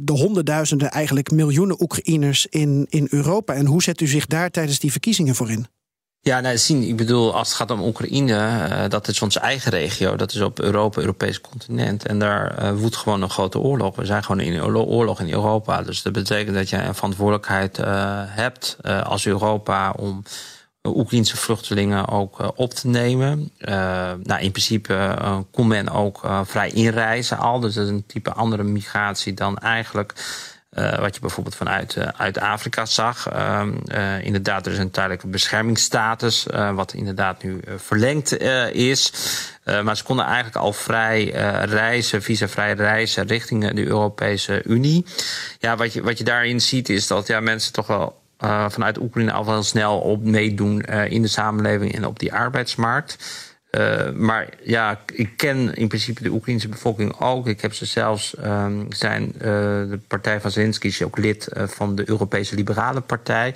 de 0.00 0.12
honderdduizenden, 0.12 0.90
eigenlijk 0.90 1.30
miljoenen 1.30 1.82
Oekraïners 1.82 2.46
in, 2.46 2.86
in 2.88 3.06
Europa? 3.10 3.54
En 3.54 3.66
hoe 3.66 3.82
zet 3.82 4.00
u 4.00 4.06
zich 4.06 4.26
daar 4.26 4.50
tijdens 4.50 4.78
die 4.78 4.92
verkiezingen 4.92 5.34
voor 5.34 5.50
in? 5.50 5.66
Ja, 6.20 6.40
nou, 6.40 6.58
zien. 6.58 6.82
Ik 6.82 6.96
bedoel, 6.96 7.34
als 7.34 7.48
het 7.48 7.56
gaat 7.56 7.70
om 7.70 7.82
Oekraïne, 7.82 8.32
uh, 8.32 8.88
dat 8.88 9.08
is 9.08 9.22
onze 9.22 9.40
eigen 9.40 9.70
regio. 9.70 10.16
Dat 10.16 10.32
is 10.32 10.40
op 10.40 10.60
Europa, 10.60 11.00
Europees 11.00 11.40
continent. 11.40 12.06
En 12.06 12.18
daar 12.18 12.62
uh, 12.62 12.80
woedt 12.80 12.96
gewoon 12.96 13.22
een 13.22 13.30
grote 13.30 13.58
oorlog. 13.58 13.96
We 13.96 14.04
zijn 14.04 14.24
gewoon 14.24 14.40
in 14.40 14.52
een 14.54 14.76
oorlog 14.76 15.20
in 15.20 15.32
Europa. 15.32 15.82
Dus 15.82 16.02
dat 16.02 16.12
betekent 16.12 16.56
dat 16.56 16.68
je 16.68 16.76
een 16.76 16.94
verantwoordelijkheid 16.94 17.78
uh, 17.78 17.84
hebt 18.26 18.76
als 19.04 19.26
Europa 19.26 19.90
om 19.90 20.22
Oekraïnse 20.82 21.36
vluchtelingen 21.36 22.08
ook 22.08 22.52
op 22.58 22.74
te 22.74 22.88
nemen. 22.88 23.50
nou, 24.22 24.40
in 24.40 24.50
principe 24.50 25.16
kon 25.50 25.66
men 25.66 25.88
ook 25.88 26.20
vrij 26.44 26.70
inreizen 26.70 27.38
al. 27.38 27.60
Dus 27.60 27.74
dat 27.74 27.84
is 27.84 27.90
een 27.90 28.06
type 28.06 28.32
andere 28.32 28.62
migratie 28.62 29.34
dan 29.34 29.58
eigenlijk 29.58 30.14
uh, 30.78 30.98
wat 30.98 31.14
je 31.14 31.20
bijvoorbeeld 31.20 31.56
vanuit 31.56 31.96
uh, 31.96 32.08
uit 32.16 32.38
Afrika 32.38 32.86
zag. 32.86 33.32
Uh, 33.32 33.66
inderdaad, 34.22 34.66
er 34.66 34.72
is 34.72 34.78
een 34.78 34.90
tijdelijke 34.90 35.26
beschermingsstatus, 35.26 36.46
wat 36.74 36.92
inderdaad 36.92 37.42
nu 37.42 37.60
verlengd 37.76 38.38
is. 38.72 39.12
maar 39.82 39.96
ze 39.96 40.04
konden 40.04 40.24
eigenlijk 40.24 40.56
al 40.56 40.72
vrij 40.72 41.24
reizen, 41.64 42.22
visa-vrij 42.22 42.72
reizen 42.72 43.26
richting 43.26 43.70
de 43.70 43.86
Europese 43.86 44.62
Unie. 44.64 45.04
Ja, 45.58 45.76
wat 45.76 45.92
je, 45.92 46.02
wat 46.02 46.18
je 46.18 46.24
daarin 46.24 46.60
ziet 46.60 46.88
is 46.88 47.06
dat 47.06 47.26
ja, 47.26 47.40
mensen 47.40 47.72
toch 47.72 47.86
wel 47.86 48.20
vanuit 48.68 48.98
Oekraïne 48.98 49.32
al 49.32 49.46
wel 49.46 49.62
snel 49.62 49.98
op 49.98 50.24
meedoen 50.24 50.80
in 50.84 51.22
de 51.22 51.28
samenleving 51.28 51.94
en 51.94 52.06
op 52.06 52.18
die 52.18 52.32
arbeidsmarkt. 52.32 53.16
Uh, 53.70 54.10
maar 54.10 54.48
ja, 54.62 55.00
ik 55.14 55.36
ken 55.36 55.74
in 55.74 55.88
principe 55.88 56.22
de 56.22 56.30
Oekraïnse 56.30 56.68
bevolking 56.68 57.20
ook. 57.20 57.46
Ik 57.46 57.60
heb 57.60 57.74
ze 57.74 57.84
zelfs, 57.84 58.34
um, 58.44 58.86
zijn 58.92 59.32
uh, 59.34 59.40
de 59.40 60.00
partij 60.06 60.40
van 60.40 60.50
Zelensky 60.50 60.86
is 60.86 61.02
ook 61.02 61.18
lid 61.18 61.48
uh, 61.56 61.62
van 61.66 61.94
de 61.94 62.08
Europese 62.08 62.54
Liberale 62.54 63.00
Partij. 63.00 63.54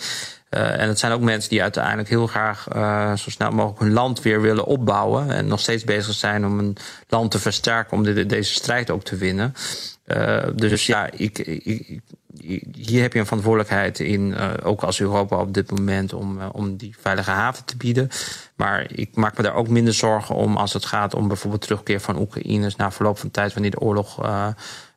en 0.48 0.88
het 0.88 0.98
zijn 0.98 1.12
ook 1.12 1.20
mensen 1.20 1.50
die 1.50 1.62
uiteindelijk 1.62 2.08
heel 2.08 2.26
graag 2.26 2.66
zo 3.18 3.30
snel 3.30 3.50
mogelijk 3.50 3.80
hun 3.80 3.92
land 3.92 4.22
weer 4.22 4.40
willen 4.40 4.64
opbouwen. 4.64 5.30
En 5.30 5.46
nog 5.46 5.60
steeds 5.60 5.84
bezig 5.84 6.14
zijn 6.14 6.46
om 6.46 6.58
een 6.58 6.76
land 7.08 7.30
te 7.30 7.38
versterken 7.38 7.96
om 7.96 8.02
de, 8.02 8.26
deze 8.26 8.52
strijd 8.52 8.90
ook 8.90 9.04
te 9.04 9.16
winnen. 9.16 9.54
Dus 10.54 10.86
ja, 10.86 11.10
ik, 11.10 11.38
ik, 11.38 12.00
hier 12.74 13.02
heb 13.02 13.12
je 13.12 13.18
een 13.18 13.24
verantwoordelijkheid 13.24 14.00
in, 14.00 14.30
uh, 14.30 14.50
ook 14.62 14.82
als 14.82 15.00
Europa 15.00 15.36
op 15.36 15.54
dit 15.54 15.70
moment, 15.70 16.12
om, 16.12 16.38
uh, 16.38 16.48
om 16.52 16.76
die 16.76 16.94
veilige 17.00 17.30
haven 17.30 17.64
te 17.64 17.76
bieden. 17.76 18.08
Maar 18.56 18.86
ik 18.94 19.16
maak 19.16 19.36
me 19.36 19.42
daar 19.42 19.54
ook 19.54 19.68
minder 19.68 19.94
zorgen 19.94 20.34
om 20.34 20.56
als 20.56 20.72
het 20.72 20.84
gaat 20.84 21.14
om 21.14 21.28
bijvoorbeeld 21.28 21.62
terugkeer 21.62 22.00
van 22.00 22.18
Oekraïners 22.18 22.76
na 22.76 22.90
verloop 22.90 23.18
van 23.18 23.30
tijd, 23.30 23.52
wanneer 23.52 23.70
de 23.70 23.80
oorlog 23.80 24.22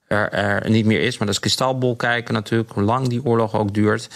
er, 0.07 0.31
er, 0.31 0.69
niet 0.69 0.85
meer 0.85 1.01
is. 1.01 1.17
Maar 1.17 1.27
dat 1.27 1.35
is 1.35 1.41
kristalbol 1.41 1.95
kijken 1.95 2.33
natuurlijk, 2.33 2.71
hoe 2.71 2.83
lang 2.83 3.07
die 3.07 3.25
oorlog 3.25 3.53
ook 3.53 3.73
duurt. 3.73 4.09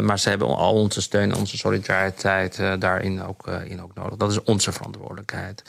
maar 0.00 0.18
ze 0.18 0.28
hebben 0.28 0.56
al 0.56 0.74
onze 0.74 1.02
steun 1.02 1.30
en 1.30 1.38
onze 1.38 1.56
solidariteit 1.56 2.56
daarin 2.78 3.22
ook, 3.22 3.46
in 3.46 3.82
ook 3.82 3.94
nodig. 3.94 4.16
Dat 4.16 4.30
is 4.30 4.42
onze 4.42 4.72
verantwoordelijkheid. 4.72 5.62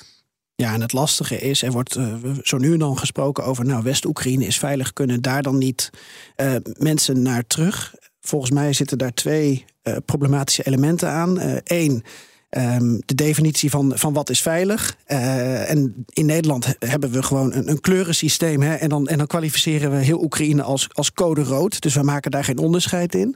Ja, 0.61 0.73
en 0.73 0.81
het 0.81 0.93
lastige 0.93 1.39
is, 1.39 1.61
er 1.61 1.71
wordt 1.71 1.97
uh, 1.97 2.13
zo 2.41 2.57
nu 2.57 2.73
en 2.73 2.79
dan 2.79 2.97
gesproken 2.97 3.43
over, 3.45 3.65
nou, 3.65 3.83
West-Oekraïne 3.83 4.45
is 4.45 4.59
veilig, 4.59 4.93
kunnen 4.93 5.21
daar 5.21 5.41
dan 5.41 5.57
niet 5.57 5.89
uh, 6.37 6.55
mensen 6.77 7.21
naar 7.21 7.47
terug? 7.47 7.95
Volgens 8.21 8.51
mij 8.51 8.73
zitten 8.73 8.97
daar 8.97 9.13
twee 9.13 9.65
uh, 9.83 9.95
problematische 10.05 10.67
elementen 10.67 11.09
aan. 11.09 11.39
Eén, 11.63 12.03
um, 12.49 13.01
de 13.05 13.15
definitie 13.15 13.69
van, 13.69 13.91
van 13.95 14.13
wat 14.13 14.29
is 14.29 14.41
veilig. 14.41 14.97
en 15.05 16.05
in 16.07 16.25
Nederland 16.25 16.75
hebben 16.79 17.11
we 17.11 17.23
gewoon 17.23 17.53
een, 17.53 17.69
een 17.69 17.81
kleurensysteem. 17.81 18.61
Hè, 18.61 18.73
en, 18.75 18.89
dan, 18.89 19.07
en 19.07 19.17
dan 19.17 19.27
kwalificeren 19.27 19.91
we 19.91 19.97
heel 19.97 20.23
Oekraïne 20.23 20.63
als, 20.63 20.89
als 20.93 21.13
code 21.13 21.43
rood. 21.43 21.81
Dus 21.81 21.93
we 21.93 22.03
maken 22.03 22.31
daar 22.31 22.43
geen 22.43 22.57
onderscheid 22.57 23.15
in. 23.15 23.35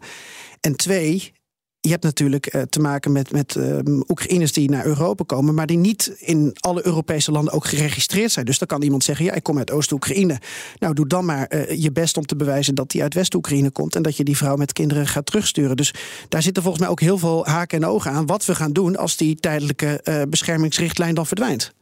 En 0.60 0.76
twee, 0.76 1.34
je 1.82 1.89
hebt 1.89 2.04
natuurlijk 2.04 2.46
eh, 2.46 2.62
te 2.62 2.80
maken 2.80 3.12
met, 3.12 3.32
met 3.32 3.56
uh, 3.56 3.78
Oekraïners 4.08 4.54
die 4.54 4.70
naar 4.70 4.86
Europa 4.86 5.24
komen, 5.24 5.54
maar 5.54 5.67
die 5.67 5.78
niet 5.78 6.13
in 6.20 6.56
alle 6.60 6.86
Europese 6.86 7.32
landen 7.32 7.54
ook 7.54 7.65
geregistreerd 7.65 8.32
zijn. 8.32 8.46
Dus 8.46 8.58
dan 8.58 8.67
kan 8.67 8.82
iemand 8.82 9.04
zeggen: 9.04 9.26
Ja, 9.26 9.34
ik 9.34 9.44
kom 9.44 9.58
uit 9.58 9.72
Oost-Oekraïne. 9.72 10.39
Nou, 10.80 10.94
doe 10.94 11.08
dan 11.08 11.26
maar 11.26 11.54
uh, 11.54 11.82
je 11.82 11.91
best 11.91 12.17
om 12.17 12.26
te 12.26 12.36
bewijzen 12.36 12.76
dat 12.76 12.91
die 12.91 13.02
uit 13.02 13.13
West-Oekraïne 13.13 13.72
komt 13.72 13.96
en 13.96 14.02
dat 14.02 14.17
je 14.17 14.24
die 14.24 14.38
vrouw 14.38 14.56
met 14.56 14.74
kinderen 14.74 15.08
gaat 15.08 15.26
terugsturen. 15.26 15.78
Dus 15.78 15.94
daar 16.30 16.41
zitten 16.41 16.63
volgens 16.63 16.84
mij 16.84 16.91
ook 16.91 17.02
heel 17.02 17.17
veel 17.17 17.46
haken 17.46 17.82
en 17.82 17.88
ogen 17.88 18.12
aan 18.12 18.26
wat 18.26 18.46
we 18.46 18.56
gaan 18.56 18.74
doen 18.74 18.96
als 18.98 19.17
die 19.17 19.36
tijdelijke 19.36 20.26
beschermingsrichtlijn 20.30 21.15
dan 21.15 21.26
verdwijnt. 21.26 21.74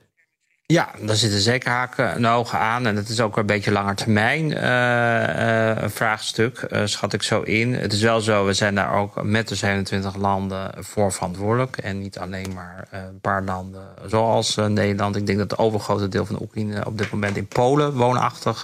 Ja, 0.73 0.89
daar 1.01 1.15
zitten 1.15 1.39
zeker 1.39 1.71
haken 1.71 2.13
en 2.13 2.25
ogen 2.25 2.59
aan. 2.59 2.87
En 2.87 2.95
het 2.95 3.09
is 3.09 3.21
ook 3.21 3.37
een 3.37 3.45
beetje 3.45 3.71
langer 3.71 3.95
termijn 3.95 4.51
uh, 4.51 4.57
uh, 4.57 5.89
vraagstuk, 5.89 6.67
uh, 6.69 6.81
schat 6.85 7.13
ik 7.13 7.23
zo 7.23 7.41
in. 7.41 7.73
Het 7.73 7.93
is 7.93 8.01
wel 8.01 8.21
zo, 8.21 8.45
we 8.45 8.53
zijn 8.53 8.75
daar 8.75 8.93
ook 8.93 9.23
met 9.23 9.47
de 9.47 9.55
27 9.55 10.15
landen 10.15 10.71
voor 10.77 11.11
verantwoordelijk. 11.11 11.77
En 11.77 11.99
niet 11.99 12.19
alleen 12.19 12.53
maar 12.53 12.87
een 12.91 13.19
paar 13.21 13.43
landen 13.43 13.81
zoals 14.05 14.55
Nederland. 14.55 15.15
Ik 15.15 15.25
denk 15.25 15.37
dat 15.37 15.51
het 15.51 15.59
overgrote 15.59 16.07
deel 16.07 16.25
van 16.25 16.35
de 16.35 16.41
Oekraïne 16.41 16.85
op 16.85 16.97
dit 16.97 17.11
moment 17.11 17.37
in 17.37 17.47
Polen 17.47 17.93
woonachtig 17.93 18.61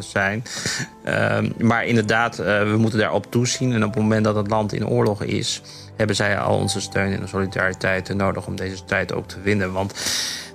zijn. 0.00 0.44
Ehm, 1.04 1.50
maar 1.58 1.84
inderdaad, 1.84 2.36
we 2.36 2.74
moeten 2.78 2.98
daarop 2.98 3.30
toezien. 3.30 3.72
En 3.72 3.84
op 3.84 3.94
het 3.94 4.02
moment 4.02 4.24
dat 4.24 4.36
het 4.36 4.50
land 4.50 4.72
in 4.72 4.88
oorlog 4.88 5.22
is, 5.22 5.62
hebben 5.96 6.16
zij 6.16 6.38
al 6.38 6.58
onze 6.58 6.80
steun 6.80 7.20
en 7.20 7.28
solidariteit 7.28 8.14
nodig 8.14 8.46
om 8.46 8.56
deze 8.56 8.76
strijd 8.76 9.12
ook 9.12 9.28
te 9.28 9.40
winnen. 9.40 9.72
Want 9.72 9.94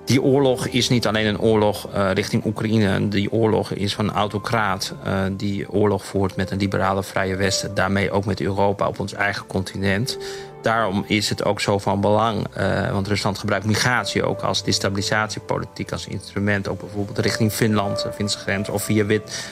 die 0.08 0.22
oorlog 0.22 0.66
is 0.66 0.88
niet 0.88 1.06
alleen 1.06 1.26
een 1.26 1.40
oorlog 1.40 1.88
uh, 1.94 2.12
richting 2.12 2.44
Oekraïne. 2.44 3.08
Die 3.08 3.32
oorlog 3.32 3.70
is 3.70 3.94
van 3.94 4.08
een 4.08 4.14
autocraat 4.14 4.94
uh, 5.06 5.20
die 5.32 5.70
oorlog 5.70 6.04
voert 6.04 6.36
met 6.36 6.50
een 6.50 6.58
liberale 6.58 7.02
vrije 7.02 7.36
Westen. 7.36 7.74
Daarmee 7.74 8.10
ook 8.10 8.24
met 8.24 8.40
Europa 8.40 8.88
op 8.88 9.00
ons 9.00 9.12
eigen 9.12 9.46
continent. 9.46 10.18
Daarom 10.62 11.04
is 11.06 11.28
het 11.28 11.44
ook 11.44 11.60
zo 11.60 11.78
van 11.78 12.00
belang, 12.00 12.46
uh, 12.58 12.92
want 12.92 13.08
Rusland 13.08 13.38
gebruikt 13.38 13.66
migratie 13.66 14.22
ook 14.22 14.40
als 14.40 14.62
destabilisatiepolitiek, 14.62 15.92
als 15.92 16.06
instrument. 16.06 16.68
Ook 16.68 16.80
bijvoorbeeld 16.80 17.18
richting 17.18 17.52
Finland, 17.52 18.06
Finse 18.14 18.38
grens, 18.38 18.68
of 18.68 18.82
via 18.82 19.06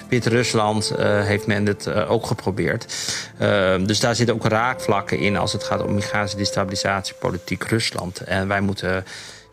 Wit-Rusland 0.09 0.89
Wit 0.89 1.07
heeft 1.27 1.47
men 1.47 1.67
het 1.67 1.95
ook 1.95 2.27
geprobeerd. 2.27 2.87
dus 3.87 4.01
daar 4.01 4.15
zitten 4.15 4.35
ook 4.35 4.47
raakvlakken 4.47 5.19
in 5.19 5.37
als 5.37 5.53
het 5.53 5.65
gaat 5.65 5.83
om 5.83 5.95
migratie, 5.95 6.39
destabilisatiepolitiek 6.39 7.65
Rusland. 7.65 8.21
En 8.21 8.49
wij 8.49 8.61
moeten 8.61 9.05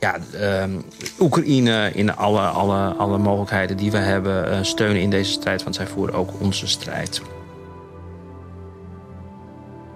ja, 0.04 0.18
uh, 0.36 0.76
Oekraïne 1.20 1.92
in 1.94 2.16
alle, 2.16 2.42
alle, 2.42 2.94
alle 2.98 3.18
mogelijkheden 3.18 3.78
die 3.78 3.92
we 3.92 3.98
hebben 3.98 4.52
uh, 4.52 4.58
steunen 4.62 5.02
in 5.02 5.10
deze 5.10 5.32
strijd. 5.32 5.64
Want 5.64 5.76
zij 5.76 5.88
voeren 5.88 6.16
ook 6.16 6.30
onze 6.40 6.68
strijd. 6.68 7.22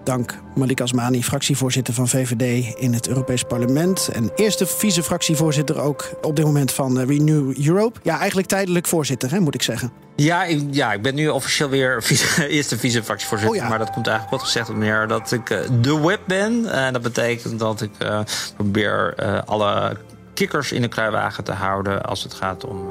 Dank 0.08 0.34
Malik 0.56 0.82
Asmani, 0.82 1.24
fractievoorzitter 1.24 1.94
van 1.94 2.08
VVD 2.08 2.76
in 2.76 2.94
het 2.94 3.08
Europees 3.08 3.44
Parlement. 3.44 4.10
En 4.14 4.32
eerste 4.36 4.66
vice-fractievoorzitter 4.66 5.80
ook 5.80 6.10
op 6.22 6.36
dit 6.36 6.46
moment 6.46 6.72
van 6.72 7.00
eh, 7.00 7.08
Renew 7.08 7.68
Europe. 7.68 8.00
Ja, 8.04 8.18
eigenlijk 8.18 8.48
tijdelijk 8.48 8.88
voorzitter, 8.88 9.32
hè, 9.32 9.40
moet 9.40 9.56
ik 9.56 9.62
zeggen. 9.62 9.92
Ja 10.16 10.44
ik, 10.44 10.64
ja, 10.72 10.94
ik 10.94 11.02
ben 11.02 11.16
nu 11.16 11.28
officieel 11.28 11.70
weer 11.70 12.04
vice, 12.04 12.48
eerste 12.48 12.78
vice-fractievoorzitter. 12.78 13.62
Oh, 13.62 13.70
Maar 13.70 13.78
dat 13.78 13.92
komt 13.92 14.08
eigenlijk 14.08 14.38
wat 14.38 14.46
gezegd 14.46 14.70
op 14.70 14.76
meer 14.76 15.08
dat 15.08 15.32
ik 15.32 15.50
uh, 15.50 15.60
de 15.82 16.00
web 16.00 16.20
ben. 16.28 16.72
En 16.72 16.94
dat 16.94 17.02
betekent 17.02 17.60
dat 17.60 17.82
ik 17.82 17.92
uh, 18.02 18.20
probeer 18.56 19.16
alle 19.46 19.98
kikkers 20.34 20.72
in 20.72 20.82
de 20.82 20.88
kruiwagen 20.88 21.44
te 21.44 21.52
houden 21.52 22.04
als 22.04 22.24
het 22.24 22.34
gaat 22.34 22.66
om, 22.66 22.88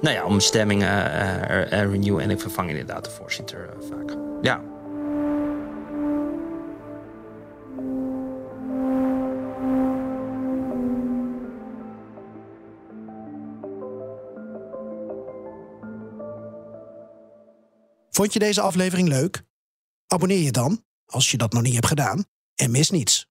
nou 0.00 0.14
ja, 0.14 0.24
om 0.24 0.40
stemmingen 0.40 1.10
en 1.70 1.90
renew. 1.90 2.18
En 2.18 2.30
ik 2.30 2.40
vervang 2.40 2.68
inderdaad 2.68 3.04
de 3.04 3.10
voorzitter 3.10 3.68
vaak. 3.88 4.16
Ja. 4.42 4.69
Vond 18.20 18.32
je 18.32 18.38
deze 18.38 18.60
aflevering 18.60 19.08
leuk? 19.08 19.42
Abonneer 20.06 20.42
je 20.42 20.50
dan, 20.50 20.84
als 21.06 21.30
je 21.30 21.36
dat 21.36 21.52
nog 21.52 21.62
niet 21.62 21.74
hebt 21.74 21.86
gedaan, 21.86 22.24
en 22.54 22.70
mis 22.70 22.90
niets. 22.90 23.26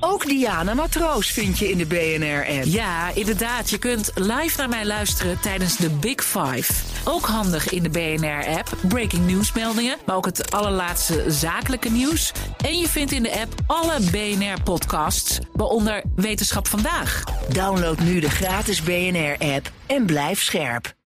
Ook 0.00 0.26
Diana 0.26 0.74
Matroos 0.74 1.30
vind 1.30 1.58
je 1.58 1.70
in 1.70 1.78
de 1.78 1.86
BNR-app. 1.86 2.64
Ja, 2.64 3.14
inderdaad. 3.14 3.70
Je 3.70 3.78
kunt 3.78 4.10
live 4.14 4.58
naar 4.58 4.68
mij 4.68 4.86
luisteren 4.86 5.40
tijdens 5.40 5.76
de 5.76 5.90
Big 5.90 6.24
Five. 6.24 6.72
Ook 7.04 7.26
handig 7.26 7.70
in 7.70 7.82
de 7.82 7.90
BNR-app. 7.90 8.76
Breaking 8.88 9.26
nieuwsmeldingen, 9.26 9.98
maar 10.06 10.16
ook 10.16 10.26
het 10.26 10.50
allerlaatste 10.50 11.24
zakelijke 11.30 11.88
nieuws. 11.88 12.32
En 12.64 12.78
je 12.78 12.88
vindt 12.88 13.12
in 13.12 13.22
de 13.22 13.40
app 13.40 13.54
alle 13.66 14.00
BNR-podcasts, 14.10 15.38
waaronder 15.52 16.04
Wetenschap 16.16 16.66
Vandaag. 16.66 17.24
Download 17.48 17.98
nu 17.98 18.20
de 18.20 18.30
gratis 18.30 18.82
BNR-app 18.82 19.72
en 19.86 20.06
blijf 20.06 20.42
scherp. 20.42 20.96